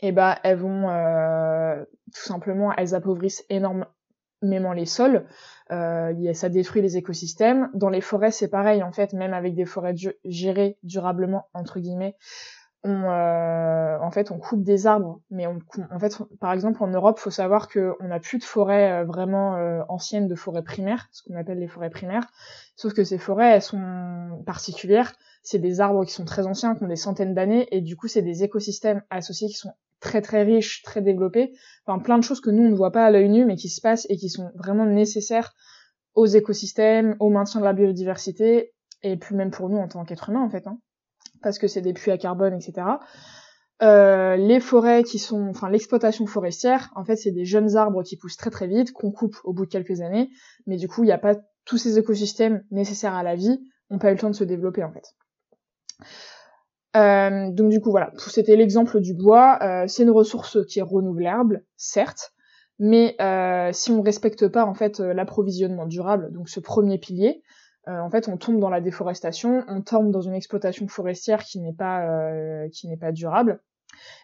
eh 0.00 0.12
ben, 0.12 0.36
elles 0.42 0.58
vont 0.58 0.88
tout 2.14 2.22
simplement, 2.22 2.72
elles 2.76 2.94
appauvrissent 2.94 3.44
énormément 3.48 4.72
les 4.74 4.86
sols, 4.86 5.26
ça 5.68 6.48
détruit 6.48 6.82
les 6.82 6.96
écosystèmes. 6.96 7.70
Dans 7.74 7.90
les 7.90 8.00
forêts, 8.00 8.30
c'est 8.30 8.48
pareil 8.48 8.82
en 8.82 8.92
fait, 8.92 9.12
même 9.12 9.34
avec 9.34 9.54
des 9.54 9.66
forêts 9.66 9.94
gérées 10.24 10.78
durablement 10.82 11.48
entre 11.54 11.80
guillemets, 11.80 12.16
on, 12.86 13.10
euh, 13.10 13.98
en 13.98 14.10
fait, 14.10 14.30
on 14.30 14.38
coupe 14.38 14.62
des 14.62 14.86
arbres, 14.86 15.20
mais 15.30 15.46
on, 15.46 15.58
en 15.90 15.98
fait, 15.98 16.16
par 16.40 16.52
exemple, 16.52 16.82
en 16.82 16.86
Europe, 16.86 17.18
faut 17.18 17.30
savoir 17.30 17.68
qu'on 17.68 17.96
n'a 18.02 18.20
plus 18.20 18.38
de 18.38 18.44
forêts 18.44 18.92
euh, 18.92 19.04
vraiment 19.04 19.56
euh, 19.56 19.82
anciennes, 19.88 20.28
de 20.28 20.34
forêts 20.36 20.62
primaires, 20.62 21.08
ce 21.10 21.22
qu'on 21.22 21.34
appelle 21.36 21.58
les 21.58 21.66
forêts 21.66 21.90
primaires. 21.90 22.26
Sauf 22.76 22.94
que 22.94 23.02
ces 23.02 23.18
forêts, 23.18 23.56
elles 23.56 23.62
sont 23.62 24.42
particulières. 24.46 25.12
C'est 25.46 25.58
des 25.58 25.80
arbres 25.80 26.04
qui 26.04 26.12
sont 26.12 26.24
très 26.24 26.46
anciens, 26.46 26.74
qui 26.74 26.84
ont 26.84 26.88
des 26.88 26.96
centaines 26.96 27.34
d'années, 27.34 27.66
et 27.70 27.80
du 27.80 27.96
coup, 27.96 28.08
c'est 28.08 28.22
des 28.22 28.44
écosystèmes 28.44 29.02
associés 29.10 29.48
qui 29.48 29.54
sont 29.54 29.72
très 30.00 30.20
très 30.20 30.42
riches, 30.42 30.82
très 30.82 31.00
développés. 31.00 31.52
Enfin, 31.86 31.98
plein 32.00 32.18
de 32.18 32.22
choses 32.22 32.40
que 32.40 32.50
nous 32.50 32.64
on 32.64 32.70
ne 32.70 32.76
voit 32.76 32.92
pas 32.92 33.06
à 33.06 33.10
l'œil 33.10 33.30
nu, 33.30 33.44
mais 33.46 33.56
qui 33.56 33.68
se 33.68 33.80
passent 33.80 34.06
et 34.10 34.16
qui 34.16 34.28
sont 34.28 34.50
vraiment 34.56 34.84
nécessaires 34.84 35.54
aux 36.14 36.26
écosystèmes, 36.26 37.16
au 37.20 37.30
maintien 37.30 37.60
de 37.60 37.64
la 37.64 37.72
biodiversité, 37.72 38.74
et 39.02 39.16
puis 39.16 39.34
même 39.34 39.50
pour 39.50 39.70
nous 39.70 39.78
en 39.78 39.88
tant 39.88 40.04
qu'êtres 40.04 40.30
humains 40.30 40.42
en 40.42 40.50
fait. 40.50 40.66
Hein 40.66 40.78
parce 41.42 41.58
que 41.58 41.68
c'est 41.68 41.80
des 41.80 41.92
puits 41.92 42.10
à 42.10 42.18
carbone, 42.18 42.54
etc. 42.54 42.86
Euh, 43.82 44.36
les 44.36 44.60
forêts 44.60 45.04
qui 45.04 45.18
sont, 45.18 45.48
enfin 45.48 45.68
l'exploitation 45.68 46.26
forestière, 46.26 46.90
en 46.96 47.04
fait 47.04 47.16
c'est 47.16 47.30
des 47.30 47.44
jeunes 47.44 47.76
arbres 47.76 48.02
qui 48.02 48.16
poussent 48.16 48.36
très 48.36 48.50
très 48.50 48.66
vite, 48.66 48.92
qu'on 48.92 49.12
coupe 49.12 49.36
au 49.44 49.52
bout 49.52 49.66
de 49.66 49.70
quelques 49.70 50.00
années, 50.00 50.30
mais 50.66 50.76
du 50.76 50.88
coup 50.88 51.04
il 51.04 51.06
n'y 51.06 51.12
a 51.12 51.18
pas 51.18 51.36
tous 51.64 51.76
ces 51.76 51.98
écosystèmes 51.98 52.64
nécessaires 52.70 53.14
à 53.14 53.22
la 53.22 53.36
vie, 53.36 53.60
n'ont 53.90 53.98
pas 53.98 54.10
eu 54.10 54.14
le 54.14 54.18
temps 54.18 54.30
de 54.30 54.34
se 54.34 54.44
développer 54.44 54.82
en 54.82 54.92
fait. 54.92 55.04
Euh, 56.96 57.50
donc 57.50 57.70
du 57.70 57.80
coup 57.80 57.90
voilà, 57.90 58.10
c'était 58.16 58.56
l'exemple 58.56 59.00
du 59.00 59.12
bois, 59.12 59.58
euh, 59.60 59.86
c'est 59.86 60.02
une 60.02 60.10
ressource 60.10 60.64
qui 60.66 60.78
est 60.78 60.82
renouvelable, 60.82 61.64
certes, 61.76 62.32
mais 62.78 63.16
si 63.72 63.90
on 63.90 63.98
ne 63.98 64.02
respecte 64.02 64.48
pas 64.48 64.64
en 64.64 64.74
fait 64.74 65.00
l'approvisionnement 65.00 65.86
durable, 65.86 66.32
donc 66.32 66.48
ce 66.48 66.60
premier 66.60 66.98
pilier, 66.98 67.42
euh, 67.88 68.00
en 68.00 68.10
fait, 68.10 68.28
on 68.28 68.36
tombe 68.36 68.58
dans 68.58 68.70
la 68.70 68.80
déforestation, 68.80 69.64
on 69.68 69.80
tombe 69.80 70.10
dans 70.10 70.20
une 70.20 70.34
exploitation 70.34 70.88
forestière 70.88 71.44
qui 71.44 71.60
n'est 71.60 71.72
pas 71.72 72.02
euh, 72.02 72.68
qui 72.70 72.88
n'est 72.88 72.96
pas 72.96 73.12
durable. 73.12 73.60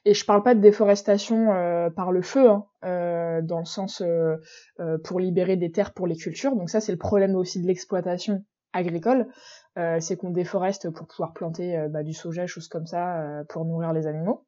Et 0.04 0.14
je 0.14 0.24
parle 0.24 0.42
pas 0.42 0.54
de 0.54 0.60
déforestation 0.60 1.52
euh, 1.52 1.88
par 1.88 2.12
le 2.12 2.22
feu, 2.22 2.50
hein, 2.50 3.40
dans 3.42 3.60
le 3.60 3.64
sens 3.64 4.02
pour 5.04 5.20
libérer 5.20 5.56
des 5.56 5.70
terres 5.70 5.94
pour 5.94 6.06
les 6.06 6.16
cultures. 6.16 6.56
Donc 6.56 6.68
ça, 6.68 6.80
c'est 6.80 6.92
le 6.92 6.98
problème 6.98 7.36
aussi 7.36 7.62
de 7.62 7.66
l'exploitation 7.66 8.44
agricole, 8.72 9.28
c'est 10.00 10.16
qu'on 10.16 10.30
déforeste 10.30 10.90
pour 10.90 11.06
pouvoir 11.06 11.32
planter 11.32 11.86
bah, 11.90 12.02
du 12.02 12.12
soja, 12.12 12.46
choses 12.46 12.68
comme 12.68 12.86
ça, 12.86 13.42
pour 13.48 13.64
nourrir 13.64 13.92
les 13.92 14.06
animaux. 14.06 14.44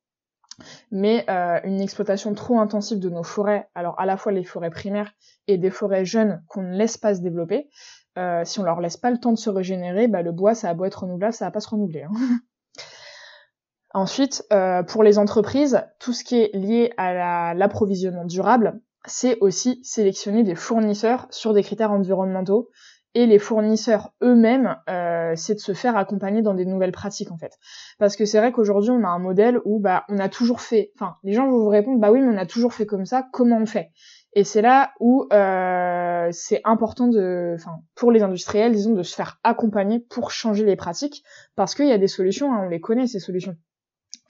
Mais 0.91 1.25
une 1.65 1.81
exploitation 1.81 2.35
trop 2.35 2.61
intensive 2.61 3.01
de 3.01 3.11
nos 3.11 3.23
forêts, 3.23 3.69
alors 3.75 3.99
à 3.99 4.07
la 4.07 4.17
fois 4.17 4.33
les 4.33 4.45
forêts 4.45 4.71
primaires 4.71 5.13
et 5.47 5.59
des 5.59 5.71
forêts 5.71 6.05
jeunes 6.05 6.43
qu'on 6.49 6.63
ne 6.63 6.77
laisse 6.77 6.99
pas 6.99 7.15
se 7.15 7.21
développer, 7.21 7.69
euh, 8.17 8.45
si 8.45 8.61
on 8.61 8.63
leur 8.63 8.81
laisse 8.81 8.97
pas 8.97 9.11
le 9.11 9.19
temps 9.19 9.33
de 9.33 9.39
se 9.39 9.51
régénérer, 9.51 10.07
bah, 10.09 10.23
le 10.23 10.33
bois, 10.33 10.55
ça 10.55 10.69
a 10.69 10.75
beau 10.75 10.85
être 10.85 11.03
renouvelable, 11.03 11.35
ça 11.35 11.47
va 11.47 11.51
pas 11.51 11.61
se 11.61 11.69
renouveler. 11.69 12.03
Hein. 12.03 12.13
Ensuite, 13.95 14.45
euh, 14.53 14.83
pour 14.83 15.03
les 15.03 15.19
entreprises, 15.19 15.85
tout 16.01 16.13
ce 16.13 16.25
qui 16.25 16.41
est 16.41 16.51
lié 16.55 16.93
à 16.97 17.55
l'approvisionnement 17.55 18.25
durable, 18.25 18.81
c'est 19.07 19.39
aussi 19.41 19.81
sélectionner 19.85 20.43
des 20.43 20.55
fournisseurs 20.55 21.27
sur 21.31 21.55
des 21.55 21.63
critères 21.63 21.93
environnementaux. 21.93 22.71
Et 23.15 23.27
les 23.27 23.39
fournisseurs 23.39 24.13
eux-mêmes, 24.23 24.77
euh, 24.91 25.35
c'est 25.37 25.55
de 25.55 25.61
se 25.61 25.73
faire 25.73 25.97
accompagner 25.97 26.43
dans 26.43 26.55
des 26.55 26.65
nouvelles 26.65 26.93
pratiques 26.93 27.31
en 27.31 27.39
fait. 27.39 27.53
Parce 27.99 28.17
que 28.17 28.25
c'est 28.25 28.39
vrai 28.39 28.51
qu'aujourd'hui 28.51 28.91
on 28.91 29.05
a 29.05 29.09
un 29.09 29.21
modèle 29.21 29.61
où 29.65 29.79
bah 29.79 30.05
on 30.09 30.19
a 30.19 30.29
toujours 30.29 30.61
fait, 30.61 30.91
enfin 30.97 31.15
les 31.23 31.33
gens 31.33 31.49
vont 31.49 31.59
vous 31.59 31.69
répondre 31.69 32.01
bah 32.01 32.11
oui 32.11 32.21
mais 32.21 32.35
on 32.35 32.39
a 32.39 32.47
toujours 32.47 32.75
fait 32.75 32.87
comme 32.87 33.07
ça, 33.07 33.25
comment 33.33 33.59
on 33.59 33.67
fait? 33.67 33.91
Et 34.37 34.43
c'est 34.43 34.63
là 34.63 34.93
où 34.99 35.29
euh, 35.33 36.29
c'est 36.33 36.61
important 36.65 37.07
de, 37.07 37.53
enfin, 37.55 37.77
pour 37.95 38.11
les 38.11 38.23
industriels, 38.23 38.73
disons, 38.73 38.93
de 38.93 39.05
se 39.05 39.15
faire 39.15 39.39
accompagner 39.45 40.01
pour 40.01 40.33
changer 40.33 40.65
les 40.65 40.77
pratiques, 40.77 41.23
parce 41.55 41.75
qu'il 41.75 41.87
y 41.87 41.93
a 41.93 41.99
des 41.99 42.09
solutions, 42.09 42.53
hein, 42.53 42.63
on 42.65 42.69
les 42.69 42.81
connaît 42.81 43.07
ces 43.07 43.21
solutions. 43.21 43.57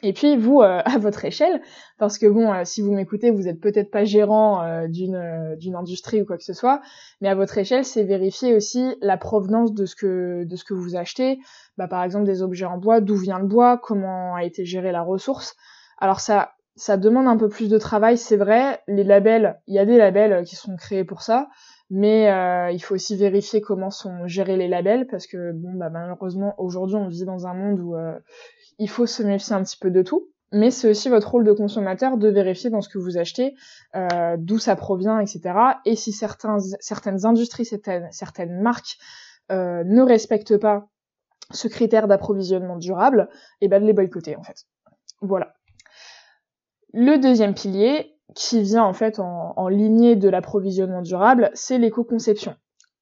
Et 0.04 0.12
puis 0.12 0.36
vous, 0.36 0.60
euh, 0.60 0.80
à 0.84 0.98
votre 0.98 1.24
échelle, 1.24 1.60
parce 1.98 2.18
que 2.18 2.26
bon, 2.26 2.52
euh, 2.52 2.64
si 2.64 2.82
vous 2.82 2.92
m'écoutez, 2.92 3.30
vous 3.30 3.48
êtes 3.48 3.60
peut-être 3.60 3.90
pas 3.90 4.04
gérant 4.04 4.86
d'une 4.88 5.56
d'une 5.58 5.74
industrie 5.74 6.22
ou 6.22 6.26
quoi 6.26 6.36
que 6.36 6.44
ce 6.44 6.52
soit, 6.52 6.80
mais 7.20 7.28
à 7.28 7.34
votre 7.34 7.56
échelle, 7.58 7.84
c'est 7.84 8.04
vérifier 8.04 8.54
aussi 8.54 8.96
la 9.00 9.16
provenance 9.16 9.72
de 9.72 9.86
ce 9.86 9.96
que 9.96 10.44
de 10.44 10.56
ce 10.56 10.64
que 10.64 10.74
vous 10.74 10.94
achetez. 10.96 11.38
Bah, 11.78 11.88
par 11.88 12.04
exemple, 12.04 12.26
des 12.26 12.42
objets 12.42 12.66
en 12.66 12.78
bois, 12.78 13.00
d'où 13.00 13.16
vient 13.16 13.38
le 13.38 13.46
bois, 13.46 13.78
comment 13.78 14.34
a 14.34 14.44
été 14.44 14.64
gérée 14.64 14.92
la 14.92 15.02
ressource. 15.02 15.56
Alors 15.98 16.20
ça, 16.20 16.52
ça 16.76 16.96
demande 16.96 17.26
un 17.28 17.36
peu 17.36 17.48
plus 17.48 17.68
de 17.68 17.78
travail, 17.78 18.18
c'est 18.18 18.36
vrai. 18.36 18.80
Les 18.88 19.04
labels, 19.04 19.60
il 19.66 19.74
y 19.74 19.78
a 19.78 19.86
des 19.86 19.96
labels 19.96 20.44
qui 20.44 20.56
sont 20.56 20.76
créés 20.76 21.04
pour 21.04 21.22
ça, 21.22 21.48
mais 21.90 22.30
euh, 22.30 22.70
il 22.72 22.80
faut 22.80 22.94
aussi 22.94 23.16
vérifier 23.16 23.60
comment 23.60 23.90
sont 23.90 24.26
gérés 24.26 24.56
les 24.56 24.68
labels 24.68 25.06
parce 25.06 25.26
que 25.26 25.52
bon, 25.52 25.74
bah, 25.74 25.90
malheureusement 25.90 26.54
aujourd'hui 26.58 26.96
on 26.96 27.08
vit 27.08 27.24
dans 27.24 27.46
un 27.46 27.54
monde 27.54 27.80
où 27.80 27.94
euh, 27.94 28.18
il 28.78 28.88
faut 28.88 29.06
se 29.06 29.22
méfier 29.22 29.54
un 29.54 29.62
petit 29.62 29.78
peu 29.78 29.90
de 29.90 30.02
tout. 30.02 30.28
Mais 30.52 30.70
c'est 30.70 30.88
aussi 30.88 31.08
votre 31.08 31.32
rôle 31.32 31.44
de 31.44 31.52
consommateur 31.52 32.16
de 32.16 32.28
vérifier 32.28 32.70
dans 32.70 32.80
ce 32.80 32.88
que 32.88 32.98
vous 32.98 33.18
achetez, 33.18 33.56
euh, 33.96 34.36
d'où 34.38 34.58
ça 34.58 34.76
provient, 34.76 35.18
etc. 35.18 35.52
Et 35.84 35.96
si 35.96 36.12
certains, 36.12 36.58
certaines 36.78 37.26
industries, 37.26 37.64
certaines, 37.64 38.60
marques 38.62 38.96
ne 39.50 40.00
respectent 40.00 40.56
pas 40.56 40.86
ce 41.50 41.66
critère 41.66 42.06
d'approvisionnement 42.06 42.76
durable, 42.76 43.28
et 43.60 43.66
eh 43.66 43.68
ben 43.68 43.80
de 43.82 43.86
les 43.86 43.92
boycotter 43.92 44.36
en 44.36 44.42
fait. 44.42 44.64
Voilà. 45.20 45.54
Le 46.92 47.18
deuxième 47.18 47.54
pilier, 47.54 48.14
qui 48.34 48.62
vient 48.62 48.84
en 48.84 48.92
fait 48.92 49.18
en, 49.18 49.68
lignée 49.68 50.16
de 50.16 50.28
l'approvisionnement 50.28 51.02
durable, 51.02 51.50
c'est 51.54 51.78
l'éco-conception. 51.78 52.56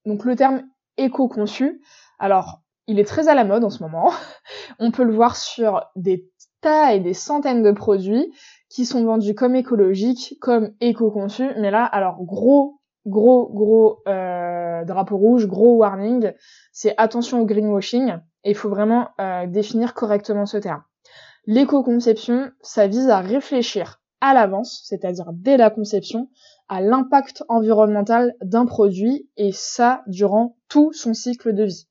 Donc 0.05 0.25
le 0.25 0.35
terme 0.35 0.63
éco-conçu, 0.97 1.81
alors 2.19 2.62
il 2.87 2.99
est 2.99 3.05
très 3.05 3.27
à 3.27 3.35
la 3.35 3.43
mode 3.43 3.63
en 3.63 3.69
ce 3.69 3.83
moment. 3.83 4.11
On 4.79 4.91
peut 4.91 5.03
le 5.03 5.13
voir 5.13 5.35
sur 5.35 5.83
des 5.95 6.29
tas 6.61 6.93
et 6.93 6.99
des 6.99 7.13
centaines 7.13 7.63
de 7.63 7.71
produits 7.71 8.33
qui 8.69 8.85
sont 8.85 9.03
vendus 9.03 9.35
comme 9.35 9.55
écologiques, 9.55 10.37
comme 10.41 10.73
éco-conçus, 10.81 11.51
mais 11.59 11.69
là, 11.69 11.85
alors 11.85 12.23
gros, 12.23 12.79
gros, 13.05 13.51
gros 13.53 14.01
euh, 14.07 14.83
drapeau 14.85 15.17
rouge, 15.17 15.47
gros 15.47 15.77
warning, 15.77 16.31
c'est 16.71 16.95
attention 16.97 17.41
au 17.41 17.45
greenwashing, 17.45 18.17
et 18.43 18.51
il 18.51 18.55
faut 18.55 18.69
vraiment 18.69 19.09
euh, 19.19 19.45
définir 19.45 19.93
correctement 19.93 20.45
ce 20.45 20.57
terme. 20.57 20.83
L'éco-conception, 21.45 22.51
ça 22.61 22.87
vise 22.87 23.09
à 23.09 23.19
réfléchir 23.19 24.01
à 24.21 24.33
l'avance, 24.33 24.81
c'est-à-dire 24.85 25.25
dès 25.33 25.57
la 25.57 25.69
conception, 25.69 26.29
à 26.69 26.81
l'impact 26.81 27.43
environnemental 27.49 28.35
d'un 28.41 28.65
produit 28.65 29.29
et 29.35 29.51
ça 29.51 30.01
durant 30.07 30.55
tout 30.69 30.93
son 30.93 31.13
cycle 31.13 31.53
de 31.53 31.65
vie. 31.65 31.87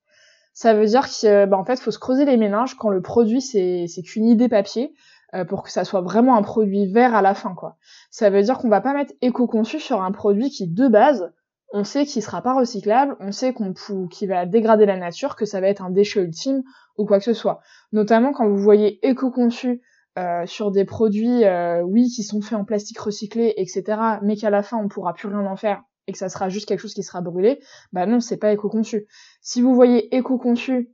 Ça 0.54 0.74
veut 0.74 0.86
dire 0.86 1.08
que 1.08 1.46
bah, 1.46 1.58
en 1.58 1.64
fait, 1.64 1.80
faut 1.80 1.90
se 1.90 1.98
creuser 1.98 2.24
les 2.24 2.36
méninges 2.36 2.74
quand 2.74 2.90
le 2.90 3.00
produit 3.00 3.40
c'est 3.40 3.86
qu'une 4.04 4.26
idée 4.26 4.48
papier 4.48 4.94
euh, 5.34 5.44
pour 5.44 5.62
que 5.62 5.70
ça 5.70 5.84
soit 5.84 6.02
vraiment 6.02 6.36
un 6.36 6.42
produit 6.42 6.92
vert 6.92 7.14
à 7.14 7.22
la 7.22 7.34
fin 7.34 7.54
quoi. 7.54 7.76
Ça 8.10 8.28
veut 8.30 8.42
dire 8.42 8.58
qu'on 8.58 8.68
va 8.68 8.80
pas 8.80 8.92
mettre 8.92 9.14
éco-conçu 9.22 9.80
sur 9.80 10.02
un 10.02 10.12
produit 10.12 10.50
qui 10.50 10.68
de 10.68 10.88
base 10.88 11.32
on 11.72 11.84
sait 11.84 12.04
qu'il 12.04 12.22
sera 12.22 12.42
pas 12.42 12.54
recyclable, 12.54 13.16
on 13.20 13.32
sait 13.32 13.52
qu'on 13.52 13.72
qu'il 14.08 14.28
va 14.28 14.46
dégrader 14.46 14.86
la 14.86 14.96
nature, 14.96 15.36
que 15.36 15.46
ça 15.46 15.60
va 15.60 15.68
être 15.68 15.82
un 15.82 15.90
déchet 15.90 16.20
ultime 16.20 16.62
ou 16.98 17.06
quoi 17.06 17.18
que 17.18 17.24
ce 17.24 17.32
soit. 17.32 17.60
Notamment 17.92 18.32
quand 18.32 18.46
vous 18.46 18.58
voyez 18.58 19.04
éco-conçu 19.06 19.80
euh, 20.18 20.44
sur 20.44 20.70
des 20.70 20.84
produits, 20.84 21.44
euh, 21.44 21.80
oui, 21.82 22.08
qui 22.08 22.22
sont 22.22 22.42
faits 22.42 22.58
en 22.58 22.64
plastique 22.64 22.98
recyclé, 22.98 23.54
etc., 23.56 23.98
mais 24.22 24.36
qu'à 24.36 24.50
la 24.50 24.62
fin 24.62 24.76
on 24.76 24.88
pourra 24.88 25.14
plus 25.14 25.28
rien 25.28 25.46
en 25.46 25.56
faire 25.56 25.82
et 26.06 26.12
que 26.12 26.18
ça 26.18 26.28
sera 26.28 26.48
juste 26.48 26.66
quelque 26.66 26.80
chose 26.80 26.94
qui 26.94 27.02
sera 27.02 27.20
brûlé, 27.20 27.60
bah 27.92 28.06
non, 28.06 28.20
c'est 28.20 28.36
pas 28.36 28.52
éco-conçu. 28.52 29.06
Si 29.40 29.62
vous 29.62 29.74
voyez 29.74 30.14
éco-conçu, 30.14 30.90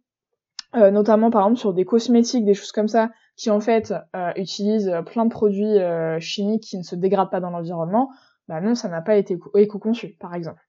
euh, 0.76 0.90
notamment 0.90 1.30
par 1.30 1.42
exemple 1.42 1.58
sur 1.58 1.72
des 1.72 1.84
cosmétiques, 1.84 2.44
des 2.44 2.54
choses 2.54 2.72
comme 2.72 2.88
ça, 2.88 3.10
qui 3.36 3.50
en 3.50 3.60
fait 3.60 3.94
euh, 4.14 4.32
utilisent 4.36 4.92
plein 5.06 5.24
de 5.24 5.30
produits 5.30 5.78
euh, 5.78 6.20
chimiques 6.20 6.64
qui 6.64 6.78
ne 6.78 6.82
se 6.82 6.94
dégradent 6.94 7.30
pas 7.30 7.40
dans 7.40 7.50
l'environnement, 7.50 8.10
bah 8.48 8.60
non, 8.60 8.74
ça 8.74 8.88
n'a 8.88 9.00
pas 9.00 9.16
été 9.16 9.38
éco-conçu, 9.54 10.16
par 10.20 10.34
exemple. 10.34 10.60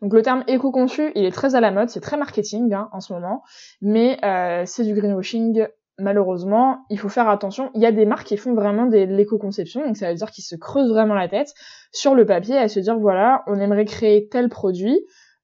Donc 0.00 0.14
le 0.14 0.22
terme 0.22 0.44
éco-conçu, 0.46 1.12
il 1.14 1.24
est 1.24 1.30
très 1.30 1.54
à 1.54 1.60
la 1.60 1.70
mode, 1.70 1.90
c'est 1.90 2.00
très 2.00 2.16
marketing 2.16 2.72
hein, 2.72 2.88
en 2.92 3.00
ce 3.00 3.12
moment, 3.12 3.42
mais 3.82 4.18
c'est 4.64 4.84
du 4.84 4.94
greenwashing 4.94 5.68
malheureusement, 5.98 6.84
il 6.90 6.98
faut 6.98 7.08
faire 7.08 7.28
attention. 7.28 7.70
Il 7.74 7.82
y 7.82 7.86
a 7.86 7.92
des 7.92 8.06
marques 8.06 8.26
qui 8.26 8.36
font 8.36 8.54
vraiment 8.54 8.86
de 8.86 8.96
l'éco-conception, 8.96 9.84
donc 9.86 9.96
ça 9.96 10.08
veut 10.10 10.14
dire 10.16 10.30
qu'ils 10.30 10.44
se 10.44 10.56
creusent 10.56 10.90
vraiment 10.90 11.14
la 11.14 11.28
tête 11.28 11.52
sur 11.92 12.14
le 12.14 12.24
papier 12.24 12.56
à 12.56 12.68
se 12.68 12.80
dire 12.80 12.98
voilà, 12.98 13.42
on 13.46 13.58
aimerait 13.58 13.84
créer 13.84 14.28
tel 14.28 14.48
produit, 14.48 14.98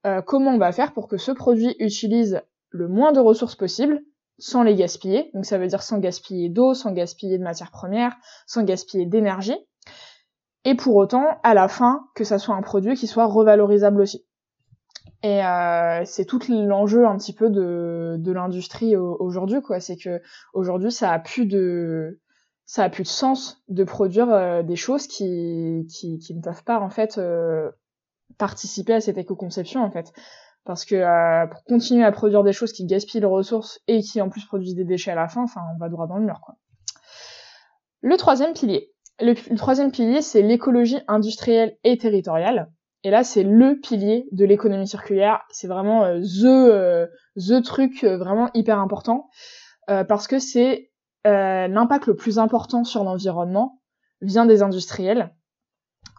euh, 0.07 0.23
comment 0.23 0.53
on 0.53 0.59
va 0.59 0.73
faire 0.73 0.93
pour 0.93 1.09
que 1.09 1.17
ce 1.17 1.33
produit 1.33 1.75
utilise 1.79 2.41
le 2.71 2.89
moins 2.89 3.13
de 3.13 3.21
ressources 3.21 3.57
possible 3.57 4.01
sans 4.39 4.63
les 4.63 4.75
gaspiller. 4.75 5.31
Donc 5.35 5.45
ça 5.45 5.59
veut 5.59 5.67
dire 5.67 5.83
sans 5.83 5.99
gaspiller 5.99 6.49
d'eau, 6.49 6.75
sans 6.75 6.93
gaspiller 6.93 7.39
de 7.39 7.45
matières 7.45 7.71
premières, 7.71 8.15
sans 8.47 8.65
gaspiller 8.65 9.07
d'énergie. 9.07 9.57
Et 10.65 10.75
pour 10.75 10.97
autant, 10.97 11.27
à 11.43 11.55
la 11.55 11.69
fin, 11.69 12.07
que 12.15 12.25
ça 12.25 12.39
soit 12.39 12.55
un 12.55 12.63
produit 12.63 12.95
qui 12.95 13.07
soit 13.07 13.27
revalorisable 13.27 14.01
aussi. 14.01 14.25
Et 15.25 15.43
euh, 15.43 16.03
c'est 16.05 16.27
tout 16.27 16.39
l'enjeu 16.51 17.07
un 17.07 17.17
petit 17.17 17.33
peu 17.33 17.49
de, 17.49 18.31
l'industrie 18.31 18.95
aujourd'hui, 18.95 19.63
quoi. 19.63 19.81
C'est 19.81 19.97
que 19.97 20.21
aujourd'hui, 20.53 20.93
ça 20.93 21.13
a 21.13 21.19
plus 21.19 21.47
de 21.47 22.21
ça 22.67 22.85
a 22.85 22.91
plus 22.91 23.05
de 23.05 23.09
sens 23.09 23.63
de 23.69 23.85
produire 23.85 24.31
euh, 24.31 24.63
des 24.63 24.77
choses 24.77 25.07
qui, 25.07 25.87
qui, 25.89 26.35
ne 26.35 26.43
peuvent 26.43 26.63
pas 26.65 26.79
en 26.79 26.91
fait 26.91 27.17
euh, 27.17 27.71
participer 28.37 28.93
à 28.93 29.01
cette 29.01 29.17
éco-conception 29.17 29.83
en 29.83 29.91
fait. 29.91 30.13
Parce 30.65 30.85
que 30.85 31.47
pour 31.51 31.65
continuer 31.65 32.05
à 32.05 32.13
produire 32.13 32.45
des 32.45 32.53
choses 32.53 32.75
qui 32.75 32.85
gaspillent 32.85 33.21
les 33.21 33.27
ressources 33.27 33.81
et 33.89 34.03
qui 34.03 34.21
en 34.21 34.29
plus 34.29 34.45
produisent 34.45 34.75
des 34.75 34.85
déchets 34.85 35.13
à 35.13 35.15
la 35.15 35.29
fin, 35.29 35.45
enfin 35.45 35.63
on 35.75 35.79
va 35.79 35.89
droit 35.89 36.07
dans 36.07 36.19
le 36.19 36.27
mur. 36.27 36.39
Le 38.03 38.17
troisième 38.19 38.53
pilier. 38.53 38.93
le 39.21 39.57
troisième 39.57 39.91
pilier, 39.91 40.21
c'est 40.21 40.43
l'écologie 40.43 41.01
industrielle 41.09 41.79
et 41.83 41.97
territoriale. 41.97 42.71
Et 43.05 43.11
là, 43.11 43.23
c'est 43.23 43.43
le 43.43 43.79
pilier 43.79 44.27
de 44.33 44.47
l'économie 44.47 44.89
circulaire. 44.89 45.43
C'est 45.51 45.69
vraiment 45.69 46.05
euh, 46.05 46.21
the, 46.21 46.47
euh, 46.47 47.07
the 47.37 47.63
truc 47.63 48.03
euh, 48.03 48.17
vraiment 48.17 48.51
hyper 48.55 48.81
important 48.81 49.29
parce 49.87 50.29
que 50.29 50.39
c'est 50.39 50.91
l'impact 51.27 52.07
le 52.07 52.17
plus 52.17 52.39
important 52.39 52.85
sur 52.85 53.05
l'environnement 53.05 53.83
vient 54.23 54.47
des 54.47 54.63
industriels. 54.63 55.35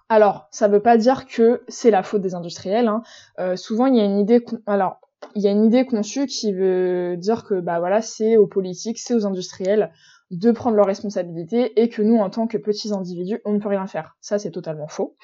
Alors, 0.07 0.47
ça 0.51 0.67
veut 0.67 0.83
pas 0.83 0.97
dire 0.97 1.25
que 1.25 1.63
c'est 1.67 1.89
la 1.89 2.03
faute 2.03 2.21
des 2.21 2.35
industriels. 2.35 2.87
Hein. 2.87 3.55
souvent, 3.55 3.87
il 3.87 3.95
y 3.95 4.01
a 4.01 4.03
une 4.03 4.19
idée. 4.19 4.45
Alors, 4.67 4.99
il 5.33 5.41
y 5.41 5.47
a 5.47 5.51
une 5.51 5.65
idée 5.65 5.83
conçue 5.87 6.27
qui 6.27 6.53
veut 6.53 7.17
dire 7.17 7.43
que 7.43 7.59
bah 7.59 7.79
voilà, 7.79 8.03
c'est 8.03 8.37
aux 8.37 8.45
politiques, 8.45 8.99
c'est 8.99 9.15
aux 9.15 9.25
industriels 9.25 9.91
de 10.31 10.51
prendre 10.51 10.75
leurs 10.75 10.87
responsabilités 10.87 11.79
et 11.81 11.89
que 11.89 12.01
nous, 12.01 12.17
en 12.17 12.29
tant 12.29 12.47
que 12.47 12.57
petits 12.57 12.93
individus, 12.93 13.41
on 13.45 13.53
ne 13.53 13.59
peut 13.59 13.69
rien 13.69 13.87
faire. 13.87 14.17
Ça, 14.21 14.39
c'est 14.39 14.51
totalement 14.51 14.87
faux. 14.87 15.15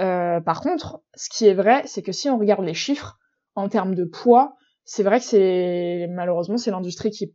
Euh, 0.00 0.40
par 0.40 0.60
contre, 0.60 1.02
ce 1.14 1.28
qui 1.30 1.46
est 1.46 1.54
vrai, 1.54 1.82
c'est 1.86 2.02
que 2.02 2.12
si 2.12 2.28
on 2.28 2.38
regarde 2.38 2.64
les 2.64 2.74
chiffres 2.74 3.18
en 3.54 3.68
termes 3.68 3.94
de 3.94 4.04
poids, 4.04 4.56
c'est 4.84 5.02
vrai 5.02 5.20
que 5.20 5.24
c'est 5.24 6.06
malheureusement 6.10 6.58
c'est 6.58 6.70
l'industrie 6.70 7.10
qui 7.10 7.34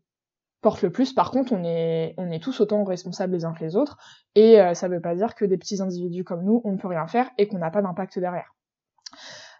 porte 0.61 0.81
le 0.81 0.91
plus. 0.91 1.13
Par 1.13 1.31
contre, 1.31 1.53
on 1.53 1.63
est 1.63 2.13
on 2.17 2.29
est 2.29 2.41
tous 2.41 2.59
autant 2.59 2.83
responsables 2.83 3.33
les 3.33 3.45
uns 3.45 3.53
que 3.53 3.63
les 3.63 3.75
autres, 3.75 3.97
et 4.35 4.59
euh, 4.59 4.73
ça 4.73 4.87
veut 4.87 5.01
pas 5.01 5.15
dire 5.15 5.33
que 5.33 5.45
des 5.45 5.57
petits 5.57 5.81
individus 5.81 6.23
comme 6.23 6.43
nous, 6.43 6.61
on 6.65 6.73
ne 6.73 6.77
peut 6.77 6.87
rien 6.87 7.07
faire 7.07 7.29
et 7.37 7.47
qu'on 7.47 7.57
n'a 7.57 7.71
pas 7.71 7.81
d'impact 7.81 8.19
derrière. 8.19 8.53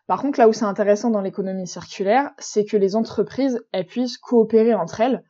Par 0.07 0.21
contre, 0.21 0.39
là 0.39 0.47
où 0.47 0.53
c'est 0.53 0.65
intéressant 0.65 1.09
dans 1.09 1.21
l'économie 1.21 1.67
circulaire, 1.67 2.31
c'est 2.39 2.65
que 2.65 2.77
les 2.77 2.95
entreprises, 2.95 3.61
elles 3.73 3.85
puissent 3.85 4.17
coopérer 4.17 4.73
entre 4.73 5.01
elles 5.01 5.23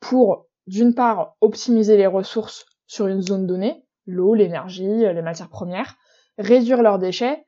pour 0.00 0.46
d'une 0.66 0.94
part, 0.94 1.36
optimiser 1.40 1.96
les 1.96 2.06
ressources 2.06 2.66
sur 2.86 3.06
une 3.06 3.22
zone 3.22 3.46
donnée, 3.46 3.84
l'eau, 4.06 4.34
l'énergie, 4.34 4.86
les 4.86 5.22
matières 5.22 5.48
premières, 5.48 5.96
réduire 6.38 6.82
leurs 6.82 6.98
déchets, 6.98 7.44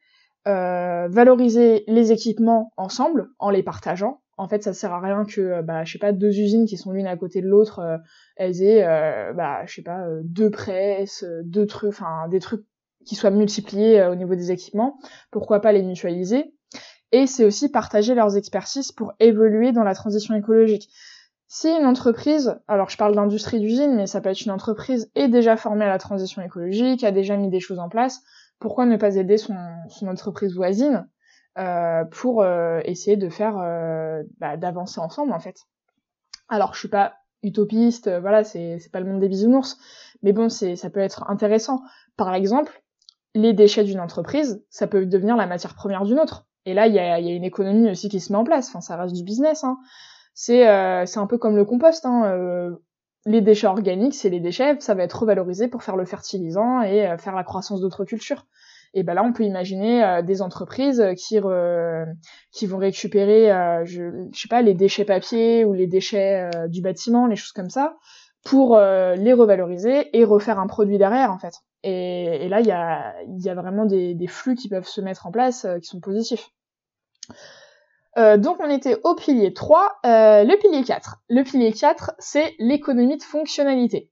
euh, 0.46 1.08
valoriser 1.08 1.84
les 1.86 2.12
équipements 2.12 2.72
ensemble 2.76 3.28
en 3.38 3.50
les 3.50 3.62
partageant. 3.62 4.20
En 4.36 4.48
fait, 4.48 4.62
ça 4.62 4.72
sert 4.72 4.92
à 4.92 5.00
rien 5.00 5.24
que, 5.24 5.40
euh, 5.40 5.62
bah, 5.62 5.84
je 5.84 5.92
sais 5.92 5.98
pas, 5.98 6.12
deux 6.12 6.38
usines 6.38 6.66
qui 6.66 6.76
sont 6.76 6.92
l'une 6.92 7.06
à 7.06 7.16
côté 7.16 7.40
de 7.40 7.46
l'autre, 7.46 7.78
euh, 7.78 7.98
elles 8.36 8.62
aient, 8.62 8.84
euh, 8.84 9.32
bah, 9.32 9.64
je 9.66 9.74
sais 9.74 9.82
pas, 9.82 10.06
deux 10.24 10.50
presses, 10.50 11.24
deux 11.44 11.66
trucs, 11.66 11.90
enfin, 11.90 12.28
des 12.28 12.40
trucs 12.40 12.64
qui 13.06 13.14
soient 13.14 13.30
multipliés 13.30 14.02
au 14.04 14.14
niveau 14.14 14.34
des 14.34 14.50
équipements. 14.50 14.98
Pourquoi 15.30 15.60
pas 15.60 15.72
les 15.72 15.82
mutualiser? 15.82 16.54
Et 17.12 17.26
c'est 17.26 17.44
aussi 17.44 17.70
partager 17.70 18.14
leurs 18.14 18.36
expertises 18.36 18.90
pour 18.90 19.12
évoluer 19.20 19.72
dans 19.72 19.84
la 19.84 19.94
transition 19.94 20.34
écologique. 20.34 20.90
Si 21.56 21.68
une 21.68 21.86
entreprise, 21.86 22.58
alors 22.66 22.90
je 22.90 22.96
parle 22.96 23.14
d'industrie 23.14 23.60
d'usine, 23.60 23.94
mais 23.94 24.08
ça 24.08 24.20
peut 24.20 24.28
être 24.28 24.44
une 24.44 24.50
entreprise, 24.50 25.08
est 25.14 25.28
déjà 25.28 25.56
formée 25.56 25.84
à 25.84 25.88
la 25.88 25.98
transition 25.98 26.42
écologique, 26.42 27.04
a 27.04 27.12
déjà 27.12 27.36
mis 27.36 27.48
des 27.48 27.60
choses 27.60 27.78
en 27.78 27.88
place, 27.88 28.24
pourquoi 28.58 28.86
ne 28.86 28.96
pas 28.96 29.14
aider 29.14 29.38
son, 29.38 29.54
entreprise 30.02 30.52
voisine 30.52 31.08
euh, 31.58 32.04
pour 32.06 32.42
euh, 32.42 32.80
essayer 32.84 33.16
de 33.16 33.28
faire, 33.28 33.56
euh, 33.58 34.24
bah, 34.40 34.56
d'avancer 34.56 34.98
ensemble 34.98 35.32
en 35.32 35.38
fait? 35.38 35.60
Alors 36.48 36.74
je 36.74 36.80
suis 36.80 36.88
pas 36.88 37.14
utopiste, 37.44 38.10
voilà, 38.10 38.42
c'est 38.42 38.80
pas 38.92 38.98
le 38.98 39.06
monde 39.06 39.20
des 39.20 39.28
bisounours, 39.28 39.78
mais 40.24 40.32
bon, 40.32 40.48
ça 40.48 40.90
peut 40.90 40.98
être 40.98 41.30
intéressant. 41.30 41.82
Par 42.16 42.34
exemple, 42.34 42.82
les 43.36 43.52
déchets 43.52 43.84
d'une 43.84 44.00
entreprise, 44.00 44.60
ça 44.70 44.88
peut 44.88 45.06
devenir 45.06 45.36
la 45.36 45.46
matière 45.46 45.76
première 45.76 46.04
d'une 46.04 46.18
autre. 46.18 46.48
Et 46.66 46.74
là, 46.74 46.88
il 46.88 46.94
y 46.94 46.98
a, 46.98 47.20
y 47.20 47.30
a, 47.30 47.32
une 47.32 47.44
économie 47.44 47.88
aussi 47.90 48.08
qui 48.08 48.18
se 48.18 48.32
met 48.32 48.38
en 48.38 48.44
place. 48.44 48.70
Enfin, 48.70 48.80
ça 48.80 48.96
reste 48.96 49.14
du 49.14 49.22
business. 49.22 49.62
Hein 49.62 49.78
c'est 50.34 50.68
euh, 50.68 51.06
c'est 51.06 51.20
un 51.20 51.26
peu 51.26 51.38
comme 51.38 51.56
le 51.56 51.64
compost. 51.64 52.04
Hein, 52.04 52.24
euh, 52.26 52.70
les 53.24 53.40
déchets 53.40 53.68
organiques, 53.68 54.14
c'est 54.14 54.28
les 54.28 54.40
déchets, 54.40 54.76
ça 54.80 54.94
va 54.94 55.04
être 55.04 55.20
revalorisé 55.20 55.68
pour 55.68 55.82
faire 55.82 55.96
le 55.96 56.04
fertilisant 56.04 56.82
et 56.82 57.06
euh, 57.06 57.16
faire 57.16 57.34
la 57.34 57.44
croissance 57.44 57.80
d'autres 57.80 58.04
cultures. 58.04 58.46
Et 58.92 59.02
ben 59.02 59.14
là, 59.14 59.24
on 59.24 59.32
peut 59.32 59.42
imaginer 59.42 60.22
des 60.22 60.40
entreprises 60.40 61.04
qui 61.16 61.40
qui 62.52 62.66
vont 62.66 62.78
récupérer, 62.78 63.48
je, 63.84 64.28
je 64.32 64.40
sais 64.40 64.46
pas, 64.46 64.62
les 64.62 64.74
déchets 64.74 65.04
papier 65.04 65.64
ou 65.64 65.72
les 65.72 65.88
déchets 65.88 66.48
du 66.68 66.80
bâtiment, 66.80 67.26
les 67.26 67.34
choses 67.34 67.50
comme 67.50 67.70
ça, 67.70 67.96
pour 68.44 68.78
les 68.78 69.32
revaloriser 69.32 70.16
et 70.16 70.22
refaire 70.22 70.60
un 70.60 70.68
produit 70.68 70.96
derrière 70.96 71.32
en 71.32 71.38
fait. 71.38 71.54
Et, 71.82 72.44
et 72.44 72.48
là, 72.48 72.60
il 72.60 72.66
y 72.68 72.70
a, 72.70 73.16
y 73.26 73.48
a 73.48 73.54
vraiment 73.56 73.84
des, 73.84 74.14
des 74.14 74.28
flux 74.28 74.54
qui 74.54 74.68
peuvent 74.68 74.86
se 74.86 75.00
mettre 75.00 75.26
en 75.26 75.32
place 75.32 75.66
qui 75.82 75.88
sont 75.88 75.98
positifs. 75.98 76.50
Euh, 78.16 78.36
donc 78.36 78.58
on 78.60 78.70
était 78.70 78.98
au 79.04 79.14
pilier 79.14 79.52
3, 79.52 79.98
euh, 80.06 80.44
le 80.44 80.56
pilier 80.58 80.84
4. 80.84 81.22
Le 81.28 81.42
pilier 81.42 81.72
4, 81.72 82.12
c'est 82.18 82.54
l'économie 82.58 83.16
de 83.16 83.22
fonctionnalité. 83.22 84.10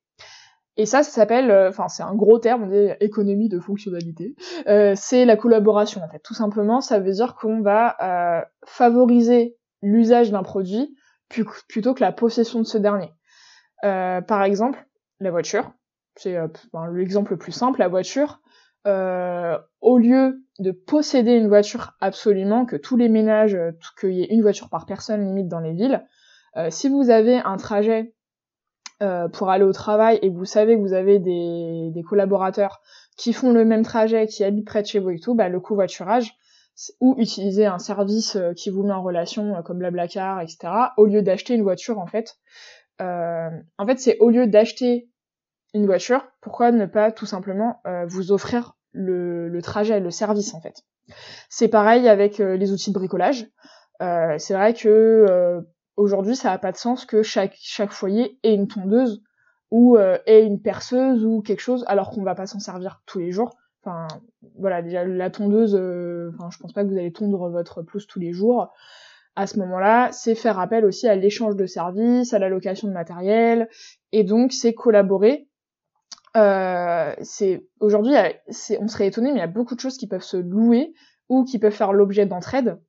Et 0.76 0.86
ça, 0.86 1.02
ça 1.02 1.10
s'appelle, 1.10 1.50
euh, 1.50 1.68
enfin 1.68 1.88
c'est 1.88 2.02
un 2.02 2.14
gros 2.14 2.38
terme, 2.38 2.64
on 2.64 2.66
dit 2.68 2.90
économie 3.00 3.48
de 3.48 3.60
fonctionnalité. 3.60 4.34
c'est 4.96 5.24
la 5.24 5.36
collaboration 5.36 6.02
en 6.02 6.08
fait. 6.08 6.20
Tout 6.20 6.34
simplement, 6.34 6.80
ça 6.80 6.98
veut 6.98 7.12
dire 7.12 7.34
qu'on 7.34 7.60
va 7.60 8.46
favoriser 8.66 9.56
l'usage 9.82 10.30
d'un 10.30 10.42
produit 10.42 10.94
plutôt 11.68 11.94
que 11.94 12.00
la 12.00 12.12
possession 12.12 12.60
de 12.60 12.66
ce 12.66 12.78
dernier. 12.78 13.12
par 13.82 14.42
exemple, 14.44 14.86
la 15.20 15.30
voiture. 15.30 15.72
C'est 16.16 16.36
l'exemple 16.92 17.32
le 17.32 17.38
plus 17.38 17.52
simple, 17.52 17.80
la 17.80 17.88
voiture. 17.88 18.40
Au 18.84 19.98
lieu 19.98 20.42
de 20.58 20.70
posséder 20.70 21.32
une 21.32 21.48
voiture 21.48 21.92
absolument, 22.00 22.64
que 22.64 22.76
tous 22.76 22.96
les 22.96 23.08
ménages, 23.08 23.54
euh, 23.54 23.72
qu'il 24.00 24.12
y 24.12 24.22
ait 24.22 24.32
une 24.32 24.42
voiture 24.42 24.70
par 24.70 24.86
personne 24.86 25.26
limite 25.26 25.48
dans 25.48 25.60
les 25.60 25.72
villes. 25.72 26.06
Euh, 26.56 26.70
si 26.70 26.88
vous 26.88 27.10
avez 27.10 27.36
un 27.36 27.56
trajet 27.56 28.14
euh, 29.02 29.28
pour 29.28 29.50
aller 29.50 29.64
au 29.64 29.72
travail 29.72 30.18
et 30.22 30.30
que 30.30 30.36
vous 30.36 30.44
savez 30.44 30.76
que 30.76 30.80
vous 30.80 30.92
avez 30.92 31.18
des, 31.18 32.02
collaborateurs 32.08 32.80
qui 33.16 33.32
font 33.32 33.52
le 33.52 33.64
même 33.64 33.82
trajet, 33.82 34.26
qui 34.26 34.44
habitent 34.44 34.66
près 34.66 34.82
de 34.82 34.86
chez 34.86 34.98
vous 34.98 35.10
et 35.10 35.18
tout, 35.18 35.34
bah, 35.34 35.48
le 35.48 35.60
covoiturage, 35.60 36.34
ou 37.00 37.14
utiliser 37.18 37.66
un 37.66 37.78
service 37.78 38.38
qui 38.56 38.70
vous 38.70 38.82
met 38.82 38.92
en 38.92 39.02
relation 39.02 39.62
comme 39.62 39.78
Blablacar, 39.78 40.40
etc., 40.40 40.72
au 40.96 41.04
lieu 41.04 41.22
d'acheter 41.22 41.54
une 41.54 41.62
voiture 41.62 41.98
en 41.98 42.06
fait. 42.06 42.38
en 42.98 43.86
fait, 43.86 43.98
c'est 43.98 44.18
au 44.18 44.30
lieu 44.30 44.46
d'acheter 44.46 45.10
une 45.74 45.86
voiture, 45.86 46.26
pourquoi 46.40 46.72
ne 46.72 46.86
pas 46.86 47.12
tout 47.12 47.26
simplement 47.26 47.80
vous 48.06 48.32
offrir 48.32 48.76
le, 48.92 49.48
le 49.48 49.62
trajet, 49.62 50.00
le 50.00 50.10
service 50.10 50.54
en 50.54 50.60
fait? 50.60 50.84
C'est 51.48 51.68
pareil 51.68 52.08
avec 52.08 52.40
euh, 52.40 52.56
les 52.56 52.72
outils 52.72 52.90
de 52.90 52.94
bricolage. 52.94 53.50
Euh, 54.00 54.36
c'est 54.38 54.54
vrai 54.54 54.72
que 54.72 54.88
euh, 55.28 55.60
aujourd'hui, 55.96 56.36
ça 56.36 56.50
n'a 56.50 56.58
pas 56.58 56.72
de 56.72 56.76
sens 56.76 57.04
que 57.04 57.22
chaque, 57.22 57.56
chaque 57.60 57.92
foyer 57.92 58.38
ait 58.42 58.54
une 58.54 58.68
tondeuse 58.68 59.22
ou 59.70 59.96
euh, 59.96 60.18
ait 60.26 60.44
une 60.44 60.60
perceuse 60.60 61.24
ou 61.24 61.42
quelque 61.42 61.60
chose, 61.60 61.84
alors 61.88 62.10
qu'on 62.10 62.22
va 62.22 62.34
pas 62.34 62.46
s'en 62.46 62.60
servir 62.60 63.02
tous 63.06 63.18
les 63.18 63.32
jours. 63.32 63.56
Enfin, 63.84 64.06
voilà, 64.58 64.80
déjà 64.80 65.04
la 65.04 65.28
tondeuse, 65.30 65.76
euh, 65.78 66.30
enfin, 66.34 66.50
je 66.50 66.58
pense 66.58 66.72
pas 66.72 66.84
que 66.84 66.88
vous 66.88 66.98
allez 66.98 67.12
tondre 67.12 67.50
votre 67.50 67.82
pelouse 67.82 68.06
tous 68.06 68.20
les 68.20 68.32
jours. 68.32 68.72
À 69.34 69.46
ce 69.46 69.58
moment-là, 69.58 70.10
c'est 70.12 70.34
faire 70.34 70.60
appel 70.60 70.84
aussi 70.84 71.08
à 71.08 71.16
l'échange 71.16 71.56
de 71.56 71.66
services, 71.66 72.32
à 72.32 72.38
la 72.38 72.48
location 72.48 72.86
de 72.86 72.92
matériel, 72.92 73.68
et 74.12 74.24
donc 74.24 74.52
c'est 74.52 74.72
collaborer. 74.72 75.48
Euh, 76.36 77.14
c'est 77.20 77.66
aujourd'hui, 77.80 78.14
on 78.80 78.88
serait 78.88 79.06
étonné, 79.06 79.32
mais 79.32 79.38
il 79.38 79.40
y 79.40 79.44
a 79.44 79.48
beaucoup 79.48 79.74
de 79.74 79.80
choses 79.80 79.98
qui 79.98 80.06
peuvent 80.06 80.22
se 80.22 80.36
louer 80.36 80.94
ou 81.28 81.44
qui 81.44 81.58
peuvent 81.58 81.72
faire 81.72 81.92
l'objet 81.92 82.26
d'entraide. 82.26 82.80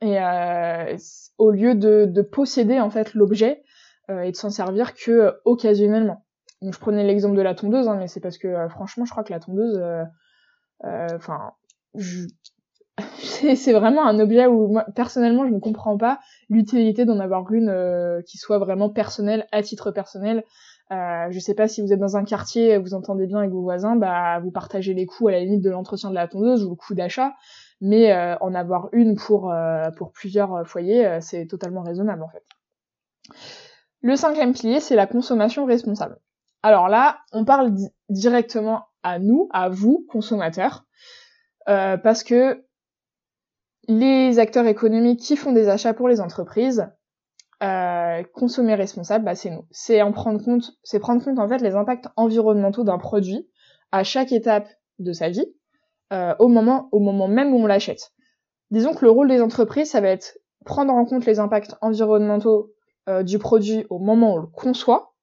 Et 0.00 0.20
euh, 0.20 0.96
au 1.38 1.50
lieu 1.50 1.74
de, 1.74 2.04
de, 2.06 2.22
posséder 2.22 2.78
en 2.78 2.90
fait 2.90 3.14
l'objet 3.14 3.62
euh, 4.10 4.22
et 4.22 4.30
de 4.30 4.36
s'en 4.36 4.48
servir 4.48 4.94
que 4.94 5.10
euh, 5.10 5.32
occasionnellement. 5.44 6.24
Donc 6.62 6.72
je 6.72 6.78
prenais 6.78 7.04
l'exemple 7.04 7.36
de 7.36 7.42
la 7.42 7.54
tondeuse, 7.54 7.88
hein, 7.88 7.96
mais 7.98 8.08
c'est 8.08 8.20
parce 8.20 8.38
que 8.38 8.48
euh, 8.48 8.68
franchement, 8.68 9.04
je 9.04 9.10
crois 9.10 9.22
que 9.22 9.32
la 9.32 9.38
tondeuse, 9.38 9.80
enfin, 10.82 11.52
c'est 13.18 13.72
vraiment 13.72 14.06
un 14.06 14.18
objet 14.18 14.46
où 14.46 14.68
moi, 14.68 14.86
personnellement, 14.94 15.46
je 15.46 15.52
ne 15.52 15.60
comprends 15.60 15.98
pas 15.98 16.20
l'utilité 16.48 17.04
d'en 17.04 17.20
avoir 17.20 17.52
une 17.52 18.22
qui 18.26 18.38
soit 18.38 18.58
vraiment 18.58 18.88
personnelle, 18.88 19.46
à 19.52 19.62
titre 19.62 19.90
personnel. 19.90 20.42
Euh, 20.90 21.26
je 21.30 21.38
sais 21.38 21.54
pas 21.54 21.68
si 21.68 21.82
vous 21.82 21.92
êtes 21.92 22.00
dans 22.00 22.16
un 22.16 22.24
quartier, 22.24 22.78
vous 22.78 22.94
entendez 22.94 23.26
bien 23.26 23.38
avec 23.38 23.50
vos 23.50 23.60
voisins, 23.60 23.96
bah 23.96 24.40
vous 24.40 24.50
partagez 24.50 24.94
les 24.94 25.04
coûts 25.04 25.28
à 25.28 25.32
la 25.32 25.40
limite 25.40 25.62
de 25.62 25.70
l'entretien 25.70 26.08
de 26.08 26.14
la 26.14 26.28
tondeuse 26.28 26.64
ou 26.64 26.70
le 26.70 26.76
coût 26.76 26.94
d'achat 26.94 27.34
mais 27.80 28.12
euh, 28.12 28.36
en 28.40 28.54
avoir 28.54 28.88
une 28.92 29.16
pour, 29.16 29.52
euh, 29.52 29.90
pour 29.92 30.12
plusieurs 30.12 30.54
euh, 30.54 30.64
foyers, 30.64 31.20
c'est 31.20 31.46
totalement 31.46 31.82
raisonnable 31.82 32.22
en 32.22 32.28
fait. 32.28 32.44
Le 34.00 34.16
cinquième 34.16 34.52
pilier, 34.52 34.80
c'est 34.80 34.96
la 34.96 35.06
consommation 35.06 35.64
responsable. 35.64 36.18
Alors 36.62 36.88
là, 36.88 37.18
on 37.32 37.44
parle 37.44 37.74
directement 38.08 38.86
à 39.02 39.18
nous, 39.18 39.48
à 39.52 39.68
vous, 39.68 40.06
consommateurs, 40.08 40.84
parce 41.66 42.22
que 42.22 42.64
les 43.86 44.38
acteurs 44.38 44.66
économiques 44.66 45.20
qui 45.20 45.36
font 45.36 45.52
des 45.52 45.68
achats 45.68 45.94
pour 45.94 46.08
les 46.08 46.20
entreprises, 46.20 46.88
euh, 47.62 48.22
consommer 48.34 48.74
responsable, 48.74 49.24
bah, 49.24 49.34
c'est 49.34 49.50
nous. 49.50 49.66
C'est 49.70 50.00
en 50.02 50.12
prendre 50.12 50.42
compte, 50.42 50.72
compte 51.02 51.62
les 51.62 51.74
impacts 51.74 52.06
environnementaux 52.16 52.84
d'un 52.84 52.98
produit 52.98 53.48
à 53.92 54.04
chaque 54.04 54.32
étape 54.32 54.68
de 54.98 55.12
sa 55.12 55.28
vie, 55.28 55.46
euh, 56.12 56.34
au 56.38 56.48
moment 56.48 56.88
même 57.28 57.52
où 57.54 57.58
on 57.58 57.66
l'achète. 57.66 58.12
Disons 58.70 58.94
que 58.94 59.04
le 59.04 59.10
rôle 59.10 59.28
des 59.28 59.40
entreprises, 59.40 59.90
ça 59.90 60.00
va 60.00 60.08
être 60.08 60.38
prendre 60.64 60.92
en 60.92 61.04
compte 61.04 61.24
les 61.26 61.38
impacts 61.38 61.74
environnementaux 61.80 62.72
euh, 63.08 63.22
du 63.22 63.38
produit 63.38 63.86
au 63.90 63.98
moment 63.98 64.34
où 64.34 64.36
on 64.36 64.40
le 64.40 64.46
conçoit. 64.46 65.14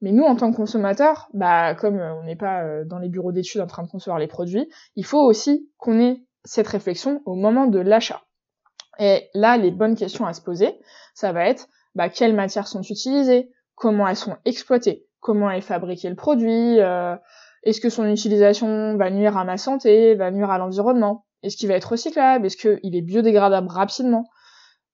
Mais 0.00 0.12
nous, 0.12 0.24
en 0.24 0.34
tant 0.34 0.50
que 0.50 0.56
consommateurs, 0.56 1.28
bah 1.32 1.74
comme 1.74 1.98
euh, 1.98 2.14
on 2.14 2.24
n'est 2.24 2.36
pas 2.36 2.84
dans 2.84 2.98
les 2.98 3.08
bureaux 3.08 3.32
d'études 3.32 3.60
en 3.60 3.66
train 3.66 3.84
de 3.84 3.88
concevoir 3.88 4.18
les 4.18 4.26
produits, 4.26 4.68
il 4.96 5.04
faut 5.04 5.20
aussi 5.20 5.70
qu'on 5.78 5.98
ait 6.00 6.22
cette 6.44 6.68
réflexion 6.68 7.22
au 7.24 7.34
moment 7.34 7.66
de 7.66 7.78
l'achat. 7.78 8.22
Et 8.98 9.28
là, 9.34 9.56
les 9.56 9.70
bonnes 9.70 9.96
questions 9.96 10.26
à 10.26 10.32
se 10.32 10.40
poser, 10.40 10.78
ça 11.14 11.32
va 11.32 11.46
être 11.46 11.68
bah, 11.94 12.08
quelles 12.08 12.34
matières 12.34 12.68
sont 12.68 12.82
utilisées, 12.82 13.50
comment 13.74 14.06
elles 14.06 14.16
sont 14.16 14.36
exploitées, 14.44 15.06
comment 15.20 15.50
est 15.50 15.60
fabriqué 15.60 16.08
le 16.08 16.16
produit, 16.16 16.80
euh, 16.80 17.16
est-ce 17.62 17.80
que 17.80 17.90
son 17.90 18.06
utilisation 18.06 18.96
va 18.96 19.10
nuire 19.10 19.36
à 19.36 19.44
ma 19.44 19.56
santé, 19.56 20.14
va 20.14 20.30
nuire 20.30 20.50
à 20.50 20.58
l'environnement? 20.58 21.26
Est-ce 21.42 21.56
qu'il 21.56 21.68
va 21.68 21.74
être 21.74 21.92
recyclable? 21.92 22.46
Est-ce 22.46 22.56
qu'il 22.56 22.96
est 22.96 23.02
biodégradable 23.02 23.68
rapidement? 23.68 24.24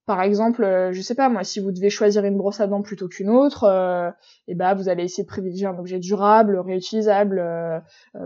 Par 0.06 0.22
exemple, 0.22 0.64
euh, 0.64 0.92
je 0.92 1.02
sais 1.02 1.14
pas 1.14 1.28
moi, 1.28 1.44
si 1.44 1.60
vous 1.60 1.70
devez 1.70 1.90
choisir 1.90 2.24
une 2.24 2.38
brosse 2.38 2.60
à 2.60 2.66
dents 2.66 2.80
plutôt 2.80 3.08
qu'une 3.08 3.28
autre, 3.28 3.64
euh, 3.64 4.10
et 4.46 4.54
ben 4.54 4.74
vous 4.74 4.88
allez 4.88 5.04
essayer 5.04 5.22
de 5.22 5.28
privilégier 5.28 5.66
un 5.66 5.78
objet 5.78 5.98
durable, 5.98 6.58
réutilisable. 6.58 7.38
Euh, 7.38 7.78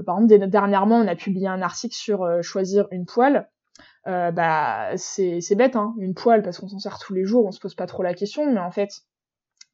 par 0.07 0.21
exemple, 0.21 0.49
dernièrement, 0.49 0.99
on 0.99 1.09
a 1.09 1.17
publié 1.17 1.49
un 1.49 1.61
article 1.61 1.95
sur 1.97 2.25
choisir 2.43 2.87
une 2.93 3.05
poêle. 3.05 3.49
Bah 4.07 4.97
c'est 4.97 5.55
bête 5.55 5.77
hein, 5.77 5.95
une 5.99 6.15
poêle 6.15 6.43
parce 6.43 6.59
qu'on 6.59 6.69
s'en 6.69 6.79
sert 6.79 6.99
tous 6.99 7.15
les 7.15 7.25
jours, 7.25 7.47
on 7.47 7.53
se 7.53 7.61
pose 7.61 7.75
pas 7.75 7.87
trop 7.87 8.03
la 8.03 8.15
question, 8.15 8.51
mais 8.51 8.61
en 8.61 8.71
fait, 8.71 8.91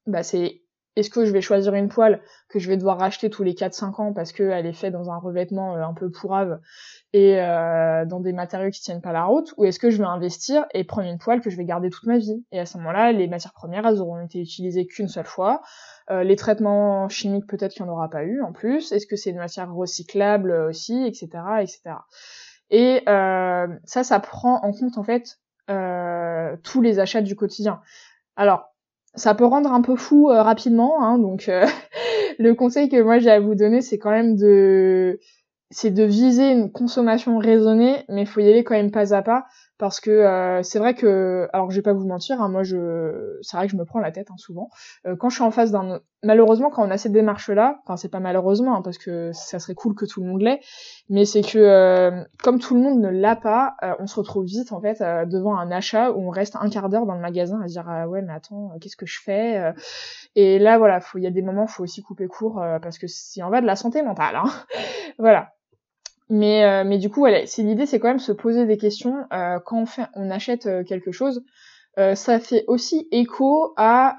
bah 0.07 0.23
c'est 0.23 0.63
est-ce 0.99 1.11
que 1.11 1.25
je 1.25 1.33
vais 1.33 1.41
choisir 1.41 1.75
une 1.75 1.89
poêle 1.89 2.21
que 2.49 2.59
je 2.59 2.69
vais 2.69 2.77
devoir 2.77 2.99
racheter 2.99 3.31
tous 3.31 3.45
les 3.45 3.55
4-5 3.55 4.03
ans 4.03 4.13
parce 4.13 4.33
qu'elle 4.33 4.67
est 4.67 4.73
faite 4.73 4.93
dans 4.93 5.11
un 5.11 5.19
revêtement 5.19 5.77
euh, 5.77 5.83
un 5.83 5.95
peu 5.95 6.11
pourrave 6.11 6.61
et 7.13 7.41
euh, 7.41 8.05
dans 8.05 8.19
des 8.19 8.33
matériaux 8.33 8.71
qui 8.71 8.81
tiennent 8.81 9.01
pas 9.01 9.13
la 9.13 9.25
route 9.25 9.55
Ou 9.57 9.65
est-ce 9.65 9.79
que 9.79 9.91
je 9.91 9.99
vais 9.99 10.09
investir 10.09 10.67
et 10.75 10.83
prendre 10.83 11.09
une 11.09 11.19
poêle 11.19 11.41
que 11.41 11.51
je 11.51 11.57
vais 11.57 11.65
garder 11.65 11.89
toute 11.89 12.07
ma 12.07 12.19
vie? 12.19 12.45
Et 12.51 12.59
à 12.59 12.67
ce 12.67 12.79
moment-là, 12.79 13.13
les 13.13 13.29
matières 13.29 13.53
premières, 13.53 13.87
elles 13.87 14.01
auront 14.01 14.21
été 14.21 14.41
utilisées 14.41 14.87
qu'une 14.87 15.09
seule 15.09 15.27
fois. 15.27 15.63
Euh, 16.11 16.25
les 16.25 16.37
traitements 16.37 17.09
chimiques, 17.09 17.47
peut-être 17.47 17.73
qu'il 17.73 17.85
n'y 17.85 17.91
en 17.91 17.93
aura 17.93 18.11
pas 18.11 18.25
eu 18.25 18.43
en 18.43 18.53
plus. 18.53 18.91
Est-ce 18.91 19.07
que 19.07 19.15
c'est 19.15 19.31
une 19.31 19.37
matière 19.37 19.73
recyclable 19.73 20.51
aussi, 20.69 21.07
etc., 21.07 21.29
etc. 21.61 21.81
Et 22.71 23.03
ça, 23.07 24.05
ça 24.05 24.21
prend 24.21 24.61
en 24.63 24.73
compte 24.73 24.99
en 24.99 25.05
fait 25.05 25.39
tous 26.63 26.83
les 26.83 26.99
achats 26.99 27.23
du 27.23 27.37
quotidien. 27.37 27.81
Alors, 28.37 28.69
ça 29.19 29.35
peut 29.35 29.45
rendre 29.45 29.73
un 29.73 29.83
peu 29.83 29.97
fou 29.97 30.31
euh, 30.31 30.43
rapidement, 30.43 31.03
hein, 31.03 31.19
donc 31.19 31.49
euh, 31.49 31.67
le 32.39 32.55
conseil 32.55 32.89
que 32.89 33.01
moi 33.03 33.19
j'ai 33.19 33.31
à 33.31 33.41
vous 33.41 33.55
donner, 33.55 33.81
c'est 33.81 33.99
quand 33.99 34.11
même 34.11 34.37
de 34.37 35.19
c'est 35.71 35.91
de 35.91 36.05
viser 36.05 36.51
une 36.51 36.73
consommation 36.73 37.37
raisonnée, 37.39 38.05
mais 38.09 38.23
il 38.23 38.27
faut 38.27 38.41
y 38.41 38.49
aller 38.49 38.65
quand 38.65 38.75
même 38.75 38.91
pas 38.91 39.15
à 39.15 39.23
pas, 39.23 39.47
parce 39.79 40.01
que 40.01 40.11
euh, 40.11 40.63
c'est 40.65 40.81
vrai 40.81 40.95
que, 40.95 41.49
alors 41.53 41.71
je 41.71 41.77
vais 41.77 41.83
pas 41.83 41.93
vous 41.93 42.07
mentir, 42.07 42.43
hein, 42.43 42.49
moi 42.49 42.65
je, 42.65 43.39
c'est 43.43 43.57
vrai 43.57 43.67
que 43.67 43.73
je 43.73 43.77
me 43.77 43.85
prends 43.85 44.01
la 44.01 44.11
tête 44.11 44.29
hein, 44.31 44.37
souvent. 44.37 44.71
Euh, 45.07 45.15
quand 45.15 45.31
je 45.31 45.37
suis 45.37 45.45
en 45.45 45.53
face 45.53 45.71
d'un, 45.71 46.01
malheureusement 46.25 46.69
quand 46.69 46.85
on 46.85 46.91
a 46.91 46.99
cette 46.99 47.13
démarche-là, 47.13 47.81
enfin 47.85 47.97
c'est 47.97 48.09
pas 48.09 48.19
malheureusement 48.19 48.77
hein, 48.77 48.83
parce 48.83 48.99
que 48.99 49.31
ça 49.33 49.61
serait 49.61 49.77
cool 49.77 49.95
que 49.95 50.05
tout 50.05 50.21
le 50.21 50.27
monde 50.27 50.43
l'ait, 50.43 50.61
mais 51.09 51.25
c'est 51.25 51.43
que 51.43 51.59
euh, 51.59 52.25
comme 52.43 52.59
tout 52.59 52.75
le 52.75 52.81
monde 52.81 53.01
ne 53.01 53.09
l'a 53.09 53.37
pas, 53.37 53.77
on 54.01 54.09
se 54.09 54.17
retrouve 54.17 54.45
vite 54.47 54.73
en 54.73 54.81
fait 54.81 55.01
devant 55.29 55.57
un 55.57 55.71
achat 55.71 56.11
où 56.11 56.27
on 56.27 56.31
reste 56.31 56.57
un 56.57 56.69
quart 56.69 56.89
d'heure 56.89 57.07
dans 57.07 57.15
le 57.15 57.21
magasin 57.21 57.61
à 57.63 57.67
dire 57.67 57.85
ah 57.89 58.09
ouais 58.09 58.23
mais 58.23 58.33
attends 58.33 58.73
qu'est-ce 58.81 58.97
que 58.97 59.07
je 59.07 59.21
fais 59.23 59.73
Et 60.35 60.59
là 60.59 60.79
voilà, 60.79 61.01
il 61.15 61.23
y 61.23 61.27
a 61.27 61.31
des 61.31 61.43
moments 61.43 61.69
faut 61.69 61.85
aussi 61.85 62.03
couper 62.03 62.27
court 62.27 62.61
parce 62.83 62.99
que 62.99 63.07
si 63.07 63.43
on 63.45 63.51
va 63.51 63.61
de 63.61 63.67
la 63.67 63.77
santé 63.77 64.03
mentale, 64.03 64.37
hein. 64.37 64.51
voilà. 65.19 65.53
Mais, 66.31 66.65
euh, 66.65 66.85
mais 66.85 66.99
du 66.99 67.09
coup, 67.09 67.21
voilà, 67.21 67.47
c'est 67.47 67.63
l'idée, 67.63 67.87
c'est 67.87 67.99
quand 67.99 68.09
même 68.09 68.19
se 68.19 68.33
poser 68.33 68.67
des 68.67 68.77
questions 68.77 69.25
euh, 69.33 69.59
quand 69.65 69.83
on, 69.83 69.87
fait, 69.87 70.07
on 70.15 70.31
achète 70.31 70.67
euh, 70.67 70.85
quelque 70.85 71.11
chose. 71.13 71.43
ça 72.15 72.39
fait 72.39 72.65
aussi 72.69 73.09
écho 73.11 73.73
à 73.77 74.15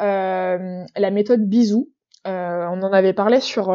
la 0.96 1.12
méthode 1.12 1.48
bisou. 1.48 1.92
on 2.26 2.82
en 2.82 2.92
avait 2.92 3.14
parlé 3.14 3.40
sur 3.40 3.74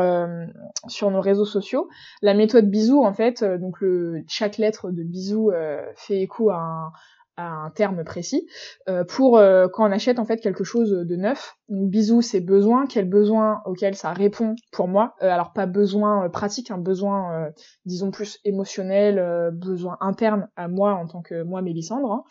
sur 0.89 1.11
nos 1.11 1.21
réseaux 1.21 1.47
sociaux. 1.47 1.89
La 2.21 2.35
méthode 2.35 2.69
bisou, 2.69 3.03
en 3.03 3.15
fait, 3.15 3.43
donc 3.45 3.81
le 3.81 4.23
chaque 4.29 4.59
lettre 4.59 4.91
de 4.91 5.03
bisou 5.03 5.51
fait 5.97 6.21
écho 6.21 6.51
à 6.51 6.57
un, 6.57 6.93
un 7.37 7.71
terme 7.75 8.05
précis 8.05 8.47
euh, 8.89 9.05
pour 9.05 9.39
euh, 9.39 9.67
quand 9.73 9.89
on 9.89 9.93
achète 9.93 10.19
en 10.19 10.25
fait 10.25 10.39
quelque 10.39 10.65
chose 10.65 10.91
de 10.91 11.17
neuf. 11.17 11.57
Donc, 11.69 11.91
bisou 11.91 12.23
c'est 12.23 12.41
besoin, 12.41 12.87
quel 12.87 13.09
besoin 13.09 13.63
auquel 13.67 13.95
ça 13.95 14.13
répond 14.13 14.55
pour 14.73 14.89
moi. 14.89 15.15
Euh, 15.23 15.31
alors 15.31 15.53
pas 15.53 15.67
besoin 15.67 16.29
pratique, 16.29 16.71
un 16.71 16.79
besoin 16.79 17.51
disons 17.85 18.11
plus 18.11 18.39
émotionnel, 18.45 19.51
besoin 19.53 19.97
interne 20.01 20.49
à 20.57 20.69
moi 20.69 20.95
en 20.95 21.07
tant 21.07 21.23
que 21.23 21.43
moi 21.43 21.63
Mélissandre. 21.63 22.25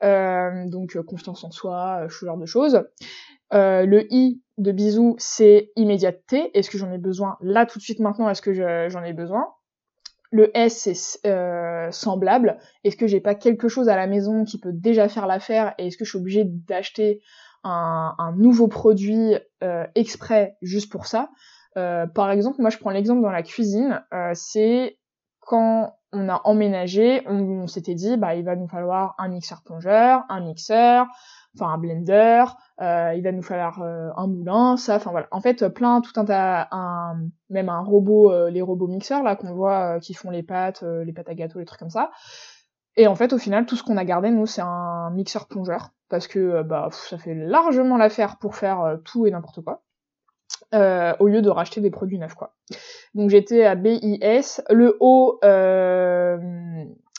Hein. 0.00 0.66
donc 0.66 0.98
confiance 1.06 1.44
en 1.44 1.50
soi, 1.50 2.06
ce 2.08 2.24
genre 2.24 2.38
de 2.38 2.46
choses. 2.46 2.82
le 3.52 4.06
i 4.10 4.42
de 4.58 4.72
bisou 4.72 5.16
c'est 5.18 5.70
immédiateté. 5.76 6.50
Est-ce 6.58 6.70
que 6.70 6.78
j'en 6.78 6.92
ai 6.92 6.98
besoin 6.98 7.36
là 7.40 7.66
tout 7.66 7.78
de 7.78 7.84
suite 7.84 8.00
maintenant? 8.00 8.28
Est-ce 8.28 8.42
que 8.42 8.88
j'en 8.88 9.04
ai 9.04 9.12
besoin? 9.12 9.46
Le 10.30 10.56
S 10.56 10.88
c'est 10.92 11.28
euh, 11.28 11.90
semblable. 11.90 12.58
Est-ce 12.84 12.96
que 12.96 13.06
j'ai 13.06 13.20
pas 13.20 13.34
quelque 13.34 13.68
chose 13.68 13.88
à 13.88 13.96
la 13.96 14.06
maison 14.06 14.44
qui 14.44 14.58
peut 14.58 14.72
déjà 14.72 15.08
faire 15.08 15.26
l'affaire 15.26 15.74
et 15.78 15.88
est-ce 15.88 15.96
que 15.96 16.04
je 16.04 16.10
suis 16.10 16.18
obligée 16.18 16.44
d'acheter 16.44 17.20
un, 17.62 18.34
nouveau 18.38 18.68
produit 18.68 19.34
euh, 19.62 19.86
exprès 19.94 20.56
juste 20.62 20.90
pour 20.90 21.06
ça? 21.06 21.30
Euh, 21.76 22.06
Par 22.06 22.30
exemple, 22.30 22.60
moi 22.60 22.70
je 22.70 22.78
prends 22.78 22.90
l'exemple 22.90 23.22
dans 23.22 23.30
la 23.30 23.42
cuisine, 23.42 24.02
c'est 24.34 24.98
quand 25.40 25.96
on 26.12 26.28
a 26.28 26.40
emménagé, 26.44 27.22
on, 27.26 27.66
s'était 27.66 27.94
dit 27.94 28.16
bah 28.16 28.34
il 28.34 28.44
va 28.44 28.56
nous 28.56 28.68
falloir 28.68 29.14
un 29.18 29.28
mixeur 29.28 29.62
plongeur, 29.62 30.24
un 30.28 30.40
mixeur, 30.40 31.06
enfin 31.54 31.72
un 31.72 31.78
blender, 31.78 32.44
euh, 32.80 33.12
il 33.16 33.22
va 33.22 33.32
nous 33.32 33.42
falloir 33.42 33.82
euh, 33.82 34.10
un 34.16 34.26
moulin, 34.26 34.76
ça, 34.76 34.96
enfin 34.96 35.10
voilà. 35.10 35.28
En 35.30 35.40
fait, 35.40 35.68
plein, 35.68 36.00
tout 36.00 36.12
un 36.16 36.24
tas, 36.24 36.68
un, 36.70 37.28
même 37.48 37.68
un 37.68 37.80
robot, 37.80 38.32
euh, 38.32 38.50
les 38.50 38.62
robots 38.62 38.86
mixeurs 38.86 39.22
là 39.22 39.36
qu'on 39.36 39.52
voit 39.54 40.00
qui 40.00 40.14
font 40.14 40.30
les 40.30 40.42
pâtes, 40.42 40.82
les 40.82 41.12
pâtes 41.12 41.28
à 41.28 41.34
gâteau, 41.34 41.58
les 41.58 41.64
trucs 41.64 41.80
comme 41.80 41.90
ça. 41.90 42.10
Et 42.96 43.06
en 43.06 43.14
fait, 43.14 43.32
au 43.32 43.38
final, 43.38 43.66
tout 43.66 43.76
ce 43.76 43.82
qu'on 43.82 43.96
a 43.96 44.04
gardé, 44.04 44.30
nous, 44.30 44.46
c'est 44.46 44.62
un 44.62 45.10
mixeur 45.10 45.46
plongeur 45.46 45.90
parce 46.08 46.26
que 46.26 46.62
bah 46.62 46.88
ça 46.90 47.18
fait 47.18 47.34
largement 47.34 47.96
l'affaire 47.96 48.36
pour 48.38 48.56
faire 48.56 48.98
tout 49.04 49.26
et 49.26 49.30
n'importe 49.30 49.60
quoi. 49.62 49.82
au 50.72 51.26
lieu 51.28 51.42
de 51.42 51.50
racheter 51.50 51.80
des 51.80 51.90
produits 51.90 52.18
neufs 52.18 52.34
quoi. 52.34 52.54
Donc 53.14 53.30
j'étais 53.30 53.64
à 53.64 53.74
BIS. 53.76 54.60
Le 54.70 54.96
O, 55.00 55.38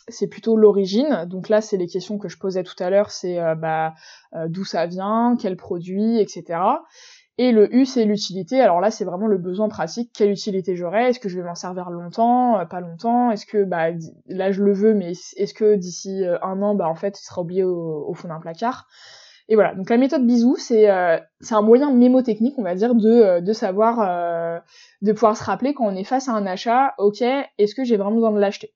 c'est 0.07 0.27
plutôt 0.27 0.55
l'origine. 0.55 1.25
Donc 1.27 1.49
là, 1.49 1.61
c'est 1.61 1.77
les 1.77 1.87
questions 1.87 2.17
que 2.17 2.29
je 2.29 2.37
posais 2.37 2.63
tout 2.63 2.81
à 2.83 2.89
l'heure, 2.89 3.11
c'est 3.11 3.39
bah, 3.55 3.93
d'où 4.47 4.63
ça 4.63 4.85
vient, 4.85 5.35
quel 5.39 5.55
produit, 5.55 6.19
etc. 6.19 6.59
Et 7.37 7.51
le 7.51 7.73
U, 7.73 7.85
c'est 7.85 8.05
l'utilité. 8.05 8.61
Alors 8.61 8.81
là, 8.81 8.91
c'est 8.91 9.03
vraiment 9.03 9.25
le 9.25 9.39
besoin 9.39 9.67
pratique. 9.67 10.11
Quelle 10.13 10.29
utilité 10.29 10.75
j'aurai? 10.75 11.09
Est-ce 11.09 11.19
que 11.19 11.27
je 11.27 11.39
vais 11.39 11.43
m'en 11.43 11.55
servir 11.55 11.89
longtemps 11.89 12.59
euh, 12.59 12.65
Pas 12.65 12.81
longtemps? 12.81 13.31
Est-ce 13.31 13.47
que, 13.47 13.63
bah, 13.63 13.87
là, 14.27 14.51
je 14.51 14.63
le 14.63 14.73
veux, 14.73 14.93
mais 14.93 15.13
est-ce 15.37 15.53
que 15.55 15.75
d'ici 15.75 16.23
euh, 16.23 16.37
un 16.43 16.61
an, 16.61 16.75
bah, 16.75 16.87
en 16.87 16.93
fait, 16.93 17.19
il 17.19 17.23
sera 17.23 17.41
oublié 17.41 17.63
au, 17.63 18.13
fond 18.13 18.27
d'un 18.27 18.39
placard? 18.39 18.87
Et 19.49 19.55
voilà. 19.55 19.73
Donc 19.73 19.89
la 19.89 19.97
méthode 19.97 20.25
bisou, 20.25 20.55
c'est 20.55 20.89
euh, 20.91 21.17
c'est 21.39 21.55
un 21.55 21.63
moyen 21.63 21.91
mémotechnique, 21.91 22.53
on 22.59 22.63
va 22.63 22.75
dire, 22.75 22.93
de, 22.93 23.39
de 23.39 23.53
savoir, 23.53 24.61
de 25.01 25.11
pouvoir 25.11 25.35
se 25.35 25.43
rappeler 25.43 25.73
quand 25.73 25.85
on 25.85 25.95
est 25.95 26.03
face 26.03 26.29
à 26.29 26.33
un 26.33 26.45
achat, 26.45 26.93
ok, 26.99 27.21
est-ce 27.57 27.73
que 27.73 27.83
j'ai 27.83 27.97
vraiment 27.97 28.15
besoin 28.15 28.31
de 28.31 28.39
l'acheter? 28.39 28.71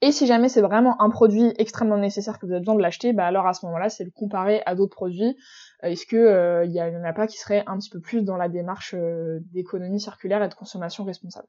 Et 0.00 0.12
si 0.12 0.26
jamais 0.26 0.48
c'est 0.48 0.60
vraiment 0.60 1.00
un 1.02 1.10
produit 1.10 1.52
extrêmement 1.58 1.96
nécessaire 1.96 2.38
que 2.38 2.46
vous 2.46 2.52
avez 2.52 2.60
besoin 2.60 2.76
de 2.76 2.82
l'acheter, 2.82 3.12
bah 3.12 3.26
alors 3.26 3.46
à 3.48 3.52
ce 3.52 3.66
moment-là, 3.66 3.88
c'est 3.88 4.04
le 4.04 4.12
comparer 4.12 4.62
à 4.64 4.76
d'autres 4.76 4.94
produits. 4.94 5.36
Euh, 5.82 5.88
est-ce 5.88 6.06
que 6.06 6.16
euh, 6.16 6.64
y, 6.66 6.80
en 6.80 7.02
a 7.02 7.12
pas 7.12 7.26
qui 7.26 7.36
seraient 7.38 7.64
un 7.66 7.78
petit 7.78 7.90
peu 7.90 8.00
plus 8.00 8.22
dans 8.22 8.36
la 8.36 8.48
démarche 8.48 8.94
euh, 8.96 9.40
d'économie 9.52 10.00
circulaire 10.00 10.42
et 10.42 10.48
de 10.48 10.54
consommation 10.54 11.02
responsable? 11.02 11.48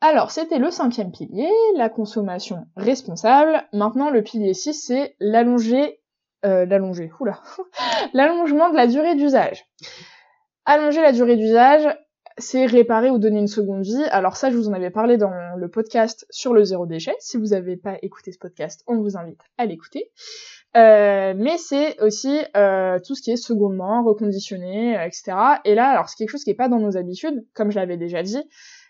Alors, 0.00 0.30
c'était 0.30 0.58
le 0.58 0.70
cinquième 0.70 1.10
pilier, 1.10 1.50
la 1.76 1.88
consommation 1.88 2.66
responsable. 2.76 3.64
Maintenant, 3.72 4.10
le 4.10 4.22
pilier 4.22 4.54
6, 4.54 4.74
c'est 4.74 5.16
l'allonger, 5.20 6.00
l'allonger, 6.42 7.12
oula, 7.20 7.40
l'allongement 8.12 8.70
de 8.70 8.76
la 8.76 8.88
durée 8.88 9.14
d'usage. 9.14 9.64
Allonger 10.64 11.02
la 11.02 11.12
durée 11.12 11.36
d'usage, 11.36 11.86
c'est 12.38 12.66
réparer 12.66 13.10
ou 13.10 13.18
donner 13.18 13.40
une 13.40 13.46
seconde 13.46 13.82
vie. 13.82 14.04
Alors 14.10 14.36
ça, 14.36 14.50
je 14.50 14.56
vous 14.56 14.68
en 14.68 14.72
avais 14.72 14.90
parlé 14.90 15.16
dans 15.16 15.32
le 15.56 15.68
podcast 15.68 16.26
sur 16.30 16.54
le 16.54 16.64
zéro 16.64 16.86
déchet. 16.86 17.14
Si 17.20 17.36
vous 17.36 17.48
n'avez 17.48 17.76
pas 17.76 17.96
écouté 18.02 18.32
ce 18.32 18.38
podcast, 18.38 18.82
on 18.86 19.00
vous 19.00 19.16
invite 19.16 19.40
à 19.58 19.66
l'écouter. 19.66 20.10
Euh, 20.74 21.34
mais 21.36 21.58
c'est 21.58 22.00
aussi 22.00 22.40
euh, 22.56 22.98
tout 23.04 23.14
ce 23.14 23.20
qui 23.20 23.30
est 23.30 23.36
secondement, 23.36 24.02
reconditionné, 24.02 24.96
euh, 24.98 25.04
etc. 25.04 25.32
Et 25.64 25.74
là, 25.74 25.88
alors 25.88 26.08
c'est 26.08 26.16
quelque 26.16 26.30
chose 26.30 26.44
qui 26.44 26.50
n'est 26.50 26.56
pas 26.56 26.68
dans 26.68 26.78
nos 26.78 26.96
habitudes, 26.96 27.46
comme 27.52 27.70
je 27.70 27.76
l'avais 27.76 27.98
déjà 27.98 28.22
dit, 28.22 28.42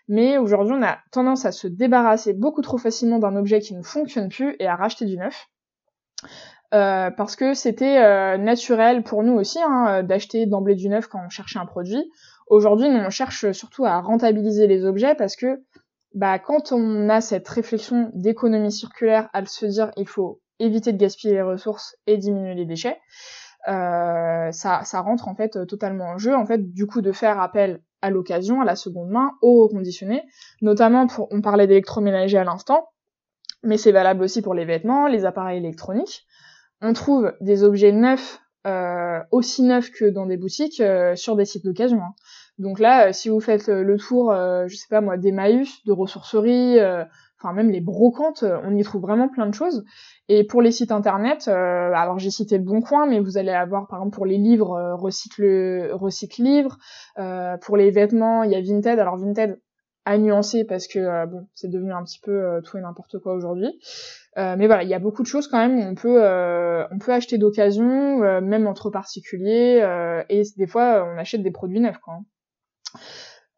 mais 0.07 0.37
aujourd'hui 0.37 0.75
on 0.77 0.83
a 0.83 0.97
tendance 1.11 1.45
à 1.45 1.51
se 1.51 1.67
débarrasser 1.67 2.33
beaucoup 2.33 2.61
trop 2.61 2.77
facilement 2.77 3.19
d'un 3.19 3.35
objet 3.35 3.59
qui 3.59 3.75
ne 3.75 3.83
fonctionne 3.83 4.29
plus 4.29 4.55
et 4.59 4.67
à 4.67 4.75
racheter 4.75 5.05
du 5.05 5.17
neuf. 5.17 5.47
Parce 6.71 7.35
que 7.35 7.53
c'était 7.53 8.37
naturel 8.39 9.03
pour 9.03 9.21
nous 9.21 9.33
aussi 9.33 9.59
hein, 9.61 10.01
d'acheter 10.01 10.47
d'emblée 10.47 10.73
du 10.73 10.89
neuf 10.89 11.05
quand 11.05 11.19
on 11.23 11.29
cherchait 11.29 11.59
un 11.59 11.67
produit. 11.67 12.03
Aujourd'hui, 12.47 12.87
on 12.87 13.09
cherche 13.09 13.51
surtout 13.51 13.85
à 13.85 13.99
rentabiliser 14.01 14.67
les 14.67 14.85
objets 14.85 15.15
parce 15.15 15.35
que 15.35 15.63
bah, 16.13 16.39
quand 16.39 16.71
on 16.71 17.09
a 17.09 17.21
cette 17.21 17.47
réflexion 17.47 18.11
d'économie 18.13 18.71
circulaire 18.71 19.29
à 19.33 19.45
se 19.45 19.65
dire 19.65 19.91
il 19.97 20.07
faut 20.07 20.41
éviter 20.59 20.93
de 20.93 20.97
gaspiller 20.97 21.33
les 21.33 21.41
ressources 21.41 21.95
et 22.05 22.17
diminuer 22.17 22.53
les 22.53 22.65
déchets, 22.65 22.99
euh, 23.67 24.51
ça, 24.51 24.83
ça 24.83 25.01
rentre 25.01 25.27
en 25.27 25.35
fait 25.35 25.65
totalement 25.67 26.05
en 26.05 26.17
jeu 26.17 26.35
en 26.35 26.45
fait 26.45 26.73
du 26.73 26.85
coup 26.85 27.01
de 27.01 27.11
faire 27.11 27.39
appel 27.39 27.81
à 28.01 28.09
l'occasion, 28.09 28.61
à 28.61 28.65
la 28.65 28.75
seconde 28.75 29.09
main, 29.09 29.31
au 29.41 29.63
reconditionné, 29.63 30.23
notamment 30.61 31.07
pour 31.07 31.29
on 31.31 31.41
parlait 31.41 31.67
d'électroménager 31.67 32.37
à 32.37 32.43
l'instant, 32.43 32.89
mais 33.63 33.77
c'est 33.77 33.93
valable 33.93 34.23
aussi 34.23 34.41
pour 34.41 34.53
les 34.53 34.65
vêtements, 34.65 35.07
les 35.07 35.23
appareils 35.25 35.59
électroniques. 35.59 36.25
On 36.81 36.91
trouve 36.91 37.33
des 37.39 37.63
objets 37.63 37.93
neufs 37.93 38.42
euh, 38.65 39.19
aussi 39.31 39.61
neufs 39.63 39.91
que 39.91 40.05
dans 40.05 40.25
des 40.25 40.37
boutiques 40.37 40.79
euh, 40.79 41.15
sur 41.15 41.35
des 41.35 41.43
sites 41.43 41.65
d'occasion. 41.65 41.99
Hein. 41.99 42.13
Donc 42.59 42.79
là, 42.79 43.09
euh, 43.09 43.11
si 43.11 43.27
vous 43.27 43.41
faites 43.41 43.67
le 43.67 43.97
tour, 43.97 44.33
je 44.33 44.75
sais 44.75 44.87
pas 44.89 45.01
moi, 45.01 45.17
des 45.17 45.31
Maïs, 45.31 45.83
de 45.85 45.91
ressourceries, 45.91 46.79
enfin 47.39 47.53
même 47.53 47.69
les 47.69 47.81
brocantes, 47.81 48.45
on 48.63 48.75
y 48.75 48.83
trouve 48.83 49.01
vraiment 49.01 49.27
plein 49.27 49.47
de 49.47 49.53
choses. 49.53 49.83
Et 50.29 50.45
pour 50.45 50.61
les 50.61 50.71
sites 50.71 50.91
internet, 50.91 51.47
alors 51.47 52.19
j'ai 52.19 52.29
cité 52.29 52.57
le 52.57 52.63
Bon 52.63 52.81
Coin, 52.81 53.05
mais 53.05 53.19
vous 53.19 53.37
allez 53.37 53.51
avoir 53.51 53.87
par 53.87 53.99
exemple 53.99 54.15
pour 54.15 54.25
les 54.25 54.37
livres 54.37 54.93
recycle 54.93 55.91
recycle 55.93 56.41
livres, 56.41 56.77
pour 57.61 57.75
les 57.75 57.91
vêtements 57.91 58.43
il 58.43 58.51
y 58.51 58.55
a 58.55 58.61
Vinted. 58.61 58.99
Alors 58.99 59.17
Vinted 59.17 59.59
à 60.05 60.17
nuancer 60.17 60.65
parce 60.65 60.87
que 60.87 61.25
bon 61.25 61.47
c'est 61.55 61.69
devenu 61.69 61.93
un 61.93 62.03
petit 62.03 62.19
peu 62.19 62.61
tout 62.63 62.77
et 62.77 62.81
n'importe 62.81 63.19
quoi 63.19 63.33
aujourd'hui. 63.33 63.79
Euh, 64.37 64.55
mais 64.57 64.65
voilà, 64.67 64.83
il 64.83 64.89
y 64.89 64.93
a 64.93 64.99
beaucoup 64.99 65.21
de 65.21 65.27
choses 65.27 65.47
quand 65.47 65.59
même 65.59 65.77
où 65.77 65.81
on 65.83 65.95
peut 65.95 66.23
euh, 66.23 66.85
on 66.91 66.97
peut 66.97 67.13
acheter 67.13 67.37
d'occasion, 67.37 68.23
euh, 68.23 68.41
même 68.41 68.65
entre 68.65 68.89
particuliers, 68.89 69.85
et 70.29 70.43
des 70.57 70.67
fois 70.67 71.05
on 71.05 71.17
achète 71.17 71.43
des 71.43 71.51
produits 71.51 71.79
neufs 71.79 71.99
quoi. 71.99 72.19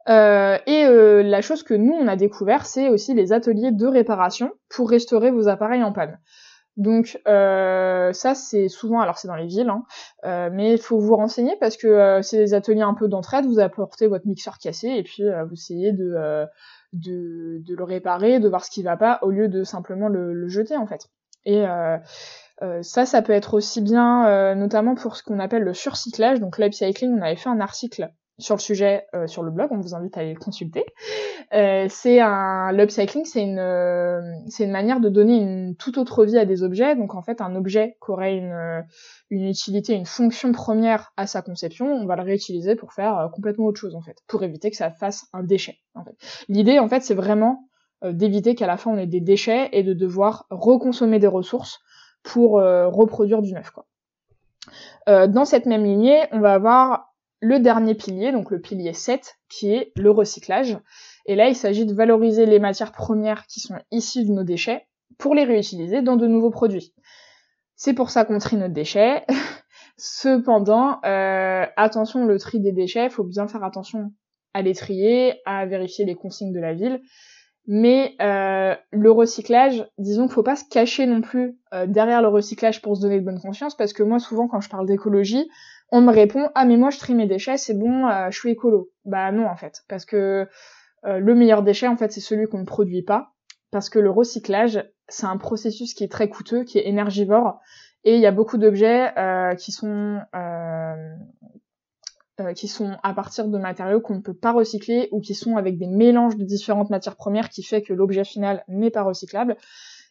Hein. 0.08 0.60
et 0.67 1.23
la 1.23 1.41
chose 1.41 1.63
que 1.63 1.73
nous 1.73 1.93
on 1.93 2.08
a 2.08 2.15
découvert, 2.15 2.65
c'est 2.65 2.89
aussi 2.89 3.13
les 3.13 3.31
ateliers 3.31 3.71
de 3.71 3.86
réparation 3.86 4.51
pour 4.69 4.89
restaurer 4.89 5.31
vos 5.31 5.47
appareils 5.47 5.84
en 5.84 5.93
panne. 5.93 6.19
Donc 6.77 7.19
ça 7.25 8.35
c'est 8.35 8.67
souvent, 8.67 8.99
alors 8.99 9.17
c'est 9.17 9.27
dans 9.27 9.35
les 9.35 9.47
villes, 9.47 9.69
hein, 9.69 10.49
mais 10.51 10.73
il 10.73 10.77
faut 10.77 10.99
vous 10.99 11.15
renseigner 11.15 11.55
parce 11.59 11.77
que 11.77 12.19
c'est 12.21 12.38
des 12.38 12.53
ateliers 12.53 12.81
un 12.81 12.93
peu 12.93 13.07
d'entraide. 13.07 13.45
Vous 13.45 13.59
apportez 13.59 14.07
votre 14.07 14.27
mixeur 14.27 14.57
cassé 14.57 14.89
et 14.89 15.03
puis 15.03 15.23
vous 15.23 15.53
essayez 15.53 15.93
de 15.93 16.45
de, 16.95 17.61
de, 17.65 17.75
le 17.75 17.83
réparer, 17.83 18.39
de 18.39 18.47
voir 18.47 18.63
ce 18.63 18.71
qui 18.71 18.83
va 18.83 18.97
pas, 18.97 19.19
au 19.21 19.29
lieu 19.29 19.47
de 19.47 19.63
simplement 19.63 20.07
le, 20.07 20.47
jeter 20.47 20.77
en 20.77 20.88
fait. 20.88 21.09
Et 21.45 21.67
euh, 21.67 21.97
euh, 22.63 22.81
ça, 22.81 23.05
ça 23.05 23.21
peut 23.21 23.33
être 23.33 23.53
aussi 23.53 23.81
bien, 23.81 24.27
euh, 24.27 24.55
notamment 24.55 24.95
pour 24.95 25.15
ce 25.15 25.23
qu'on 25.23 25.39
appelle 25.39 25.63
le 25.63 25.73
surcyclage. 25.73 26.39
Donc 26.39 26.57
l'upcycling, 26.57 27.11
on 27.17 27.21
avait 27.21 27.35
fait 27.35 27.49
un 27.49 27.59
article 27.59 28.09
sur 28.38 28.56
le 28.56 28.60
sujet 28.60 29.06
euh, 29.13 29.28
sur 29.28 29.43
le 29.43 29.52
blog, 29.52 29.69
on 29.71 29.80
vous 29.80 29.95
invite 29.95 30.17
à 30.17 30.21
aller 30.21 30.34
le 30.34 30.39
consulter. 30.39 30.86
Euh, 31.54 31.88
c'est 31.89 32.19
un 32.19 32.71
l'upcycling, 32.74 33.24
c'est 33.24 33.41
une 33.41 33.60
euh, 33.60 34.21
c'est 34.50 34.65
une 34.65 34.71
manière 34.71 35.00
de 35.00 35.10
donner 35.10 35.38
une 35.38 35.76
toute 35.76 35.98
autre 35.98 36.26
vie 36.26 36.38
à 36.38 36.45
des 36.45 36.63
objets. 36.63 36.95
Donc 36.95 37.15
en 37.15 37.21
fait, 37.21 37.39
un 37.39 37.56
objet 37.56 37.98
qui 38.04 38.12
aurait 38.12 38.36
une 38.36 38.84
une 39.30 39.45
utilité, 39.45 39.93
une 39.93 40.06
fonction 40.06 40.52
première 40.52 41.13
à 41.15 41.28
sa 41.28 41.41
conception, 41.41 41.88
on 41.88 42.06
va 42.06 42.15
le 42.17 42.24
réutiliser 42.24 42.76
pour 42.76 42.93
faire 42.93 43.30
complètement 43.34 43.65
autre 43.65 43.80
chose 43.80 43.95
en 43.95 44.02
fait, 44.02 44.17
pour 44.28 44.43
éviter 44.43 44.69
que 44.69 44.78
ça 44.78 44.91
fasse 44.91 45.28
un 45.32 45.43
déchet. 45.43 45.78
En 45.93 46.04
fait, 46.04 46.15
l'idée 46.50 46.80
en 46.80 46.89
fait, 46.89 47.04
c'est 47.04 47.15
vraiment 47.15 47.69
d'éviter 48.04 48.56
qu'à 48.56 48.67
la 48.67 48.76
fin 48.76 48.91
on 48.91 48.98
ait 48.98 49.08
des 49.08 49.21
déchets 49.21 49.69
et 49.71 49.82
de 49.82 49.93
devoir 49.93 50.45
reconsommer 50.50 51.19
des 51.19 51.28
ressources 51.28 51.80
pour 52.21 52.54
reproduire 52.54 53.41
du 53.41 53.54
neuf 53.54 53.71
quoi. 53.71 53.86
dans 55.28 55.45
cette 55.45 55.65
même 55.65 55.86
lignée, 55.86 56.21
on 56.32 56.39
va 56.39 56.54
avoir 56.54 57.14
le 57.39 57.60
dernier 57.60 57.95
pilier, 57.95 58.32
donc 58.32 58.52
le 58.52 58.60
pilier 58.60 58.93
7, 58.93 59.36
qui 59.50 59.71
est 59.71 59.91
le 59.95 60.12
recyclage. 60.12 60.78
Et 61.26 61.36
là, 61.36 61.48
il 61.48 61.56
s'agit 61.56 61.86
de 61.86 61.93
valoriser 61.93 62.45
les 62.45 62.60
matières 62.60 62.91
premières 62.91 63.45
qui 63.48 63.60
sont 63.60 63.76
issues 63.91 64.26
de 64.26 64.32
nos 64.32 64.43
déchets 64.43 64.88
pour 65.17 65.36
les 65.36 65.43
réutiliser 65.43 66.02
dans 66.02 66.15
de 66.15 66.28
nouveaux 66.28 66.52
produits. 66.52 66.93
C'est 67.76 67.93
pour 67.93 68.10
ça 68.10 68.26
qu'on 68.26 68.38
trie 68.38 68.58
nos 68.58 68.67
déchets. 68.67 69.26
Cependant, 69.98 71.00
euh, 71.06 71.65
attention, 71.78 72.26
le 72.26 72.38
tri 72.38 72.60
des 72.60 72.71
déchets, 72.71 73.10
faut 73.10 73.24
bien 73.24 73.48
faire 73.48 73.63
attention 73.63 74.12
à 74.54 74.62
les 74.62 74.74
trier, 74.74 75.41
à 75.45 75.65
vérifier 75.65 76.06
les 76.06 76.15
consignes 76.15 76.54
de 76.54 76.60
la 76.60 76.74
ville. 76.74 77.02
Mais 77.67 78.15
euh, 78.21 78.76
le 78.91 79.12
recyclage, 79.12 79.86
disons 79.98 80.24
qu'il 80.26 80.34
faut 80.34 80.43
pas 80.43 80.56
se 80.56 80.65
cacher 80.69 81.08
non 81.08 81.21
plus 81.21 81.58
euh, 81.74 81.88
derrière 81.88 82.21
le 82.21 82.28
recyclage 82.28 82.82
pour 82.82 82.95
se 82.95 83.02
donner 83.02 83.19
de 83.19 83.26
bonne 83.26 83.39
conscience, 83.39 83.76
parce 83.76 83.91
que 83.91 84.04
moi 84.04 84.19
souvent 84.19 84.48
quand 84.48 84.62
je 84.62 84.69
parle 84.69 84.86
d'écologie, 84.86 85.50
on 85.91 86.02
me 86.02 86.12
répond 86.12 86.50
ah 86.56 86.65
mais 86.65 86.78
moi 86.78 86.89
je 86.89 87.00
trie 87.00 87.13
mes 87.13 87.28
déchets, 87.28 87.58
c'est 87.58 87.74
bon, 87.74 88.08
euh, 88.08 88.30
je 88.32 88.38
suis 88.38 88.52
écolo. 88.52 88.91
Bah 89.06 89.32
non 89.32 89.48
en 89.48 89.56
fait, 89.56 89.84
parce 89.88 90.06
que 90.06 90.48
euh, 91.06 91.19
le 91.19 91.36
meilleur 91.36 91.63
déchet 91.63 91.88
en 91.88 91.98
fait 91.98 92.12
c'est 92.12 92.21
celui 92.21 92.48
qu'on 92.48 92.60
ne 92.60 92.65
produit 92.65 93.04
pas, 93.04 93.34
parce 93.71 93.89
que 93.89 94.00
le 94.00 94.10
recyclage 94.10 94.84
c'est 95.08 95.28
un 95.28 95.38
processus 95.38 95.93
qui 95.93 96.04
est 96.04 96.12
très 96.12 96.30
coûteux, 96.30 96.63
qui 96.63 96.80
est 96.80 96.88
énergivore, 96.88 97.60
et 98.04 98.15
il 98.15 98.21
y 98.21 98.26
a 98.26 98.32
beaucoup 98.32 98.58
d'objets 98.58 99.17
euh, 99.17 99.56
qui 99.56 99.71
sont 99.71 100.19
qui 102.54 102.67
sont 102.67 102.98
à 103.02 103.13
partir 103.13 103.48
de 103.48 103.58
matériaux 103.58 104.02
qu'on 104.02 104.15
ne 104.15 104.21
peut 104.21 104.34
pas 104.34 104.52
recycler 104.52 105.08
ou 105.13 105.21
qui 105.21 105.34
sont 105.34 105.56
avec 105.56 105.78
des 105.78 105.88
mélanges 105.88 106.36
de 106.36 106.43
différentes 106.43 106.89
matières 106.89 107.15
premières 107.15 107.48
qui 107.48 107.63
fait 107.63 107.82
que 107.82 107.93
l'objet 107.93 108.26
final 108.26 108.65
n'est 108.67 108.91
pas 108.91 109.04
recyclable. 109.04 109.56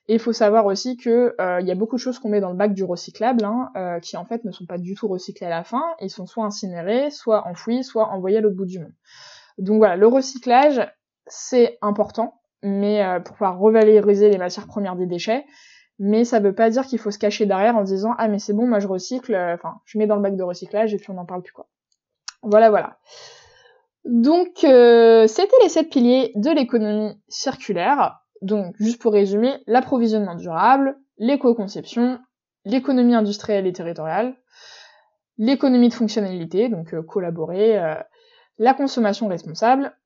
Et 0.07 0.15
il 0.15 0.21
faut 0.21 0.35
savoir 0.35 0.67
aussi 0.67 0.97
que 0.99 1.35
euh, 1.41 1.61
il 1.63 1.67
y 1.67 1.71
a 1.71 1.75
beaucoup 1.75 1.97
de 1.97 2.01
choses 2.01 2.19
qu'on 2.19 2.29
met 2.29 2.41
dans 2.41 2.51
le 2.51 2.57
bac 2.57 2.75
du 2.75 2.85
recyclable, 2.85 3.45
hein, 3.45 3.71
euh, 3.77 4.01
qui 4.01 4.17
en 4.19 4.27
fait 4.27 4.45
ne 4.45 4.51
sont 4.51 4.67
pas 4.67 4.77
du 4.77 4.95
tout 4.95 5.09
recyclés 5.09 5.47
à 5.47 5.51
la 5.51 5.65
fin. 5.65 5.83
Ils 6.01 6.11
sont 6.11 6.27
soit 6.27 6.45
incinérés, 6.45 7.11
soit 7.11 7.47
enfouis, 7.47 7.83
soit 7.85 8.09
envoyés 8.09 8.39
à 8.39 8.41
l'autre 8.43 8.57
bout 8.57 8.67
du 8.67 8.81
monde. 8.81 8.93
Donc 9.57 9.79
voilà, 9.79 9.97
le 9.97 10.07
recyclage, 10.07 10.87
c'est 11.27 11.79
important, 11.81 12.43
mais 12.63 13.03
euh, 13.03 13.21
pour 13.21 13.35
pouvoir 13.35 13.59
revaloriser 13.59 14.29
les 14.29 14.37
matières 14.37 14.67
premières 14.67 14.97
des 14.97 15.07
déchets. 15.07 15.47
Mais 15.99 16.25
ça 16.25 16.39
veut 16.39 16.55
pas 16.55 16.69
dire 16.69 16.85
qu'il 16.85 16.99
faut 16.99 17.13
se 17.13 17.19
cacher 17.19 17.47
derrière 17.47 17.77
en 17.77 17.85
disant 17.85 18.15
ah 18.19 18.29
mais 18.29 18.41
c'est 18.41 18.53
bon, 18.53 18.67
moi 18.67 18.81
je 18.81 18.89
recycle, 18.89 19.35
enfin 19.55 19.77
je 19.85 19.97
mets 19.97 20.09
dans 20.09 20.17
le 20.17 20.23
bac 20.23 20.37
de 20.37 20.43
recyclage 20.43 20.93
et 20.93 20.97
puis 20.97 21.11
on 21.11 21.15
n'en 21.15 21.25
parle 21.25 21.43
plus 21.43 21.53
quoi. 21.53 21.69
Voilà 22.43 22.69
voilà. 22.69 22.99
Donc 24.05 24.51
c'était 24.57 25.57
les 25.63 25.69
sept 25.69 25.89
piliers 25.91 26.33
de 26.35 26.51
l'économie 26.51 27.17
circulaire. 27.29 28.24
Donc, 28.45 28.77
juste 28.79 29.01
pour 29.01 29.15
résumer, 29.15 29.63
l'approvisionnement 29.67 30.35
durable, 30.35 30.99
l'éco-conception, 31.17 32.21
l'économie 32.67 33.15
industrielle 33.15 33.67
et 33.67 33.73
territoriale, 33.73 34.37
l'économie 35.39 35.89
de 35.89 35.95
fonctionnalité, 35.95 36.69
donc 36.69 36.93
euh, 36.93 37.03
collaborer, 37.03 37.79
euh, 37.79 37.95
la 38.59 38.75
consommation 38.75 39.29
responsable, 39.29 39.97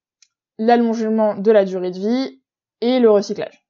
l'allongement 0.56 1.34
de 1.34 1.50
la 1.50 1.64
durée 1.64 1.90
de 1.90 1.98
vie 1.98 2.40
et 2.80 3.00
le 3.00 3.10
recyclage. 3.10 3.66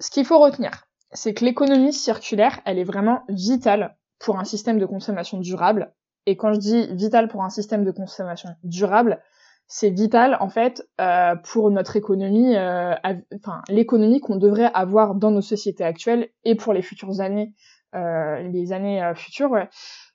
ce 0.00 0.10
qu'il 0.10 0.26
faut 0.26 0.38
retenir, 0.38 0.86
c'est 1.12 1.32
que 1.32 1.46
l'économie 1.46 1.94
circulaire, 1.94 2.60
elle 2.66 2.78
est 2.78 2.84
vraiment 2.84 3.22
vitale 3.30 3.96
pour 4.18 4.38
un 4.38 4.44
système 4.44 4.78
de 4.78 4.84
consommation 4.84 5.38
durable. 5.38 5.94
Et 6.26 6.36
quand 6.36 6.52
je 6.52 6.58
dis 6.58 6.86
vitale 6.94 7.28
pour 7.28 7.42
un 7.42 7.48
système 7.48 7.86
de 7.86 7.90
consommation 7.90 8.50
durable, 8.64 9.22
c'est 9.68 9.90
vital 9.90 10.36
en 10.40 10.48
fait 10.48 10.88
euh, 11.00 11.36
pour 11.36 11.70
notre 11.70 11.96
économie, 11.96 12.56
euh, 12.56 12.94
enfin 13.36 13.60
l'économie 13.68 14.18
qu'on 14.18 14.36
devrait 14.36 14.70
avoir 14.72 15.14
dans 15.14 15.30
nos 15.30 15.42
sociétés 15.42 15.84
actuelles 15.84 16.30
et 16.44 16.54
pour 16.54 16.72
les 16.72 16.80
futures 16.80 17.20
années, 17.20 17.52
euh, 17.94 18.40
les 18.40 18.72
années 18.72 19.02
euh, 19.02 19.14
futures. 19.14 19.56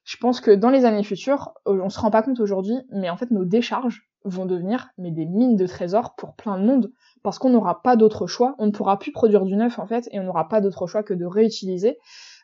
Je 0.03 0.17
pense 0.17 0.41
que 0.41 0.51
dans 0.51 0.71
les 0.71 0.85
années 0.85 1.03
futures, 1.03 1.53
euh, 1.67 1.79
on 1.83 1.89
se 1.89 1.99
rend 1.99 2.09
pas 2.09 2.23
compte 2.23 2.39
aujourd'hui, 2.39 2.75
mais 2.91 3.11
en 3.11 3.15
fait 3.15 3.29
nos 3.29 3.45
décharges 3.45 4.09
vont 4.25 4.45
devenir 4.45 4.89
mais 4.97 5.11
des 5.11 5.25
mines 5.25 5.55
de 5.55 5.67
trésors 5.67 6.15
pour 6.15 6.33
plein 6.35 6.57
de 6.57 6.65
monde 6.65 6.91
parce 7.21 7.37
qu'on 7.37 7.51
n'aura 7.51 7.83
pas 7.83 7.95
d'autre 7.95 8.25
choix, 8.25 8.55
on 8.57 8.65
ne 8.65 8.71
pourra 8.71 8.97
plus 8.97 9.11
produire 9.11 9.45
du 9.45 9.55
neuf 9.55 9.77
en 9.77 9.85
fait 9.85 10.09
et 10.11 10.19
on 10.19 10.23
n'aura 10.23 10.47
pas 10.49 10.61
d'autre 10.61 10.87
choix 10.87 11.03
que 11.03 11.13
de 11.13 11.25
réutiliser, 11.25 11.99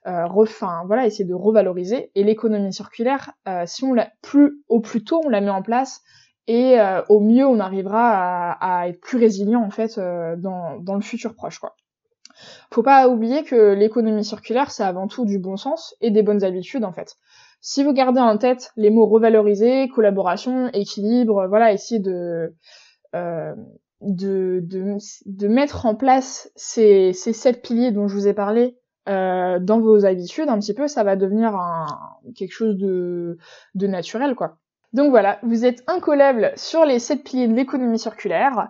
euh, 0.06 0.28
voilà, 0.86 1.08
essayer 1.08 1.26
de 1.26 1.34
revaloriser 1.34 2.12
et 2.14 2.24
l'économie 2.24 2.72
circulaire, 2.72 3.32
euh, 3.48 3.64
si 3.66 3.84
on 3.84 3.94
l'a 3.94 4.12
plus 4.22 4.62
au 4.68 4.80
plus 4.80 5.04
tôt 5.04 5.22
on 5.26 5.30
la 5.30 5.42
met 5.42 5.50
en 5.50 5.64
place 5.64 6.02
et 6.50 6.80
euh, 6.80 7.04
au 7.10 7.20
mieux 7.20 7.46
on 7.46 7.60
arrivera 7.60 8.54
à, 8.54 8.80
à, 8.82 8.88
être 8.88 9.00
plus 9.00 9.20
résilient 9.20 9.62
en 9.64 9.70
fait 9.70 10.00
euh, 10.00 10.36
dans, 10.36 10.80
dans 10.80 10.96
le 10.96 11.02
futur 11.02 11.36
proche 11.36 11.60
quoi. 11.60 11.76
Faut 12.72 12.84
pas 12.84 13.08
oublier 13.08 13.44
que 13.44 13.74
l'économie 13.74 14.26
circulaire 14.26 14.72
c'est 14.72 14.84
avant 14.84 15.08
tout 15.08 15.26
du 15.26 15.38
bon 15.38 15.58
sens 15.58 15.96
et 16.02 16.10
des 16.10 16.24
bonnes 16.24 16.44
habitudes 16.44 16.84
en 16.84 16.92
fait. 16.92 17.16
Si 17.62 17.84
vous 17.84 17.94
gardez 17.94 18.20
en 18.20 18.38
tête 18.38 18.72
les 18.78 18.90
mots 18.90 19.06
revaloriser, 19.06 19.90
collaboration, 19.90 20.70
équilibre, 20.74 21.46
voilà, 21.48 21.72
essayer 21.72 22.00
de 22.00 22.56
euh, 23.16 23.54
de, 24.02 24.62
de, 24.64 24.98
de, 25.26 25.48
mettre 25.50 25.86
en 25.86 25.94
place 25.94 26.52
ces, 26.56 27.12
ces 27.14 27.34
sept 27.34 27.62
piliers 27.62 27.92
dont 27.92 28.08
je 28.08 28.16
vous 28.16 28.28
ai 28.28 28.34
parlé 28.34 28.78
euh, 29.10 29.60
dans 29.60 29.82
vos 29.82 30.06
habitudes 30.06 30.48
un 30.48 30.60
petit 30.60 30.74
peu, 30.74 30.88
ça 30.88 31.04
va 31.04 31.16
devenir 31.18 31.54
un, 31.56 31.86
quelque 32.36 32.54
chose 32.54 32.78
de, 32.78 33.38
de 33.76 33.88
naturel, 33.88 34.36
quoi. 34.36 34.59
Donc 34.94 35.12
voilà, 35.12 35.40
vous 35.44 35.66
êtes 35.66 35.84
incollable 35.88 36.52
sur 36.56 36.84
les 36.84 37.00
sept 37.00 37.24
piliers 37.24 37.48
de 37.48 37.54
l'économie 37.54 38.00
circulaire. 38.00 38.70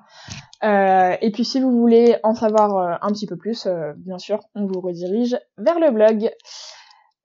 Euh, 0.64 1.16
et 1.22 1.32
puis 1.32 1.46
si 1.46 1.62
vous 1.62 1.72
voulez 1.72 2.18
en 2.24 2.34
savoir 2.34 2.78
euh, 2.78 2.96
un 3.02 3.12
petit 3.12 3.26
peu 3.26 3.38
plus, 3.38 3.66
euh, 3.66 3.94
bien 3.96 4.18
sûr, 4.18 4.40
on 4.56 4.66
vous 4.66 4.82
redirige 4.82 5.38
vers 5.58 5.80
le 5.80 5.92
blog. 5.92 6.30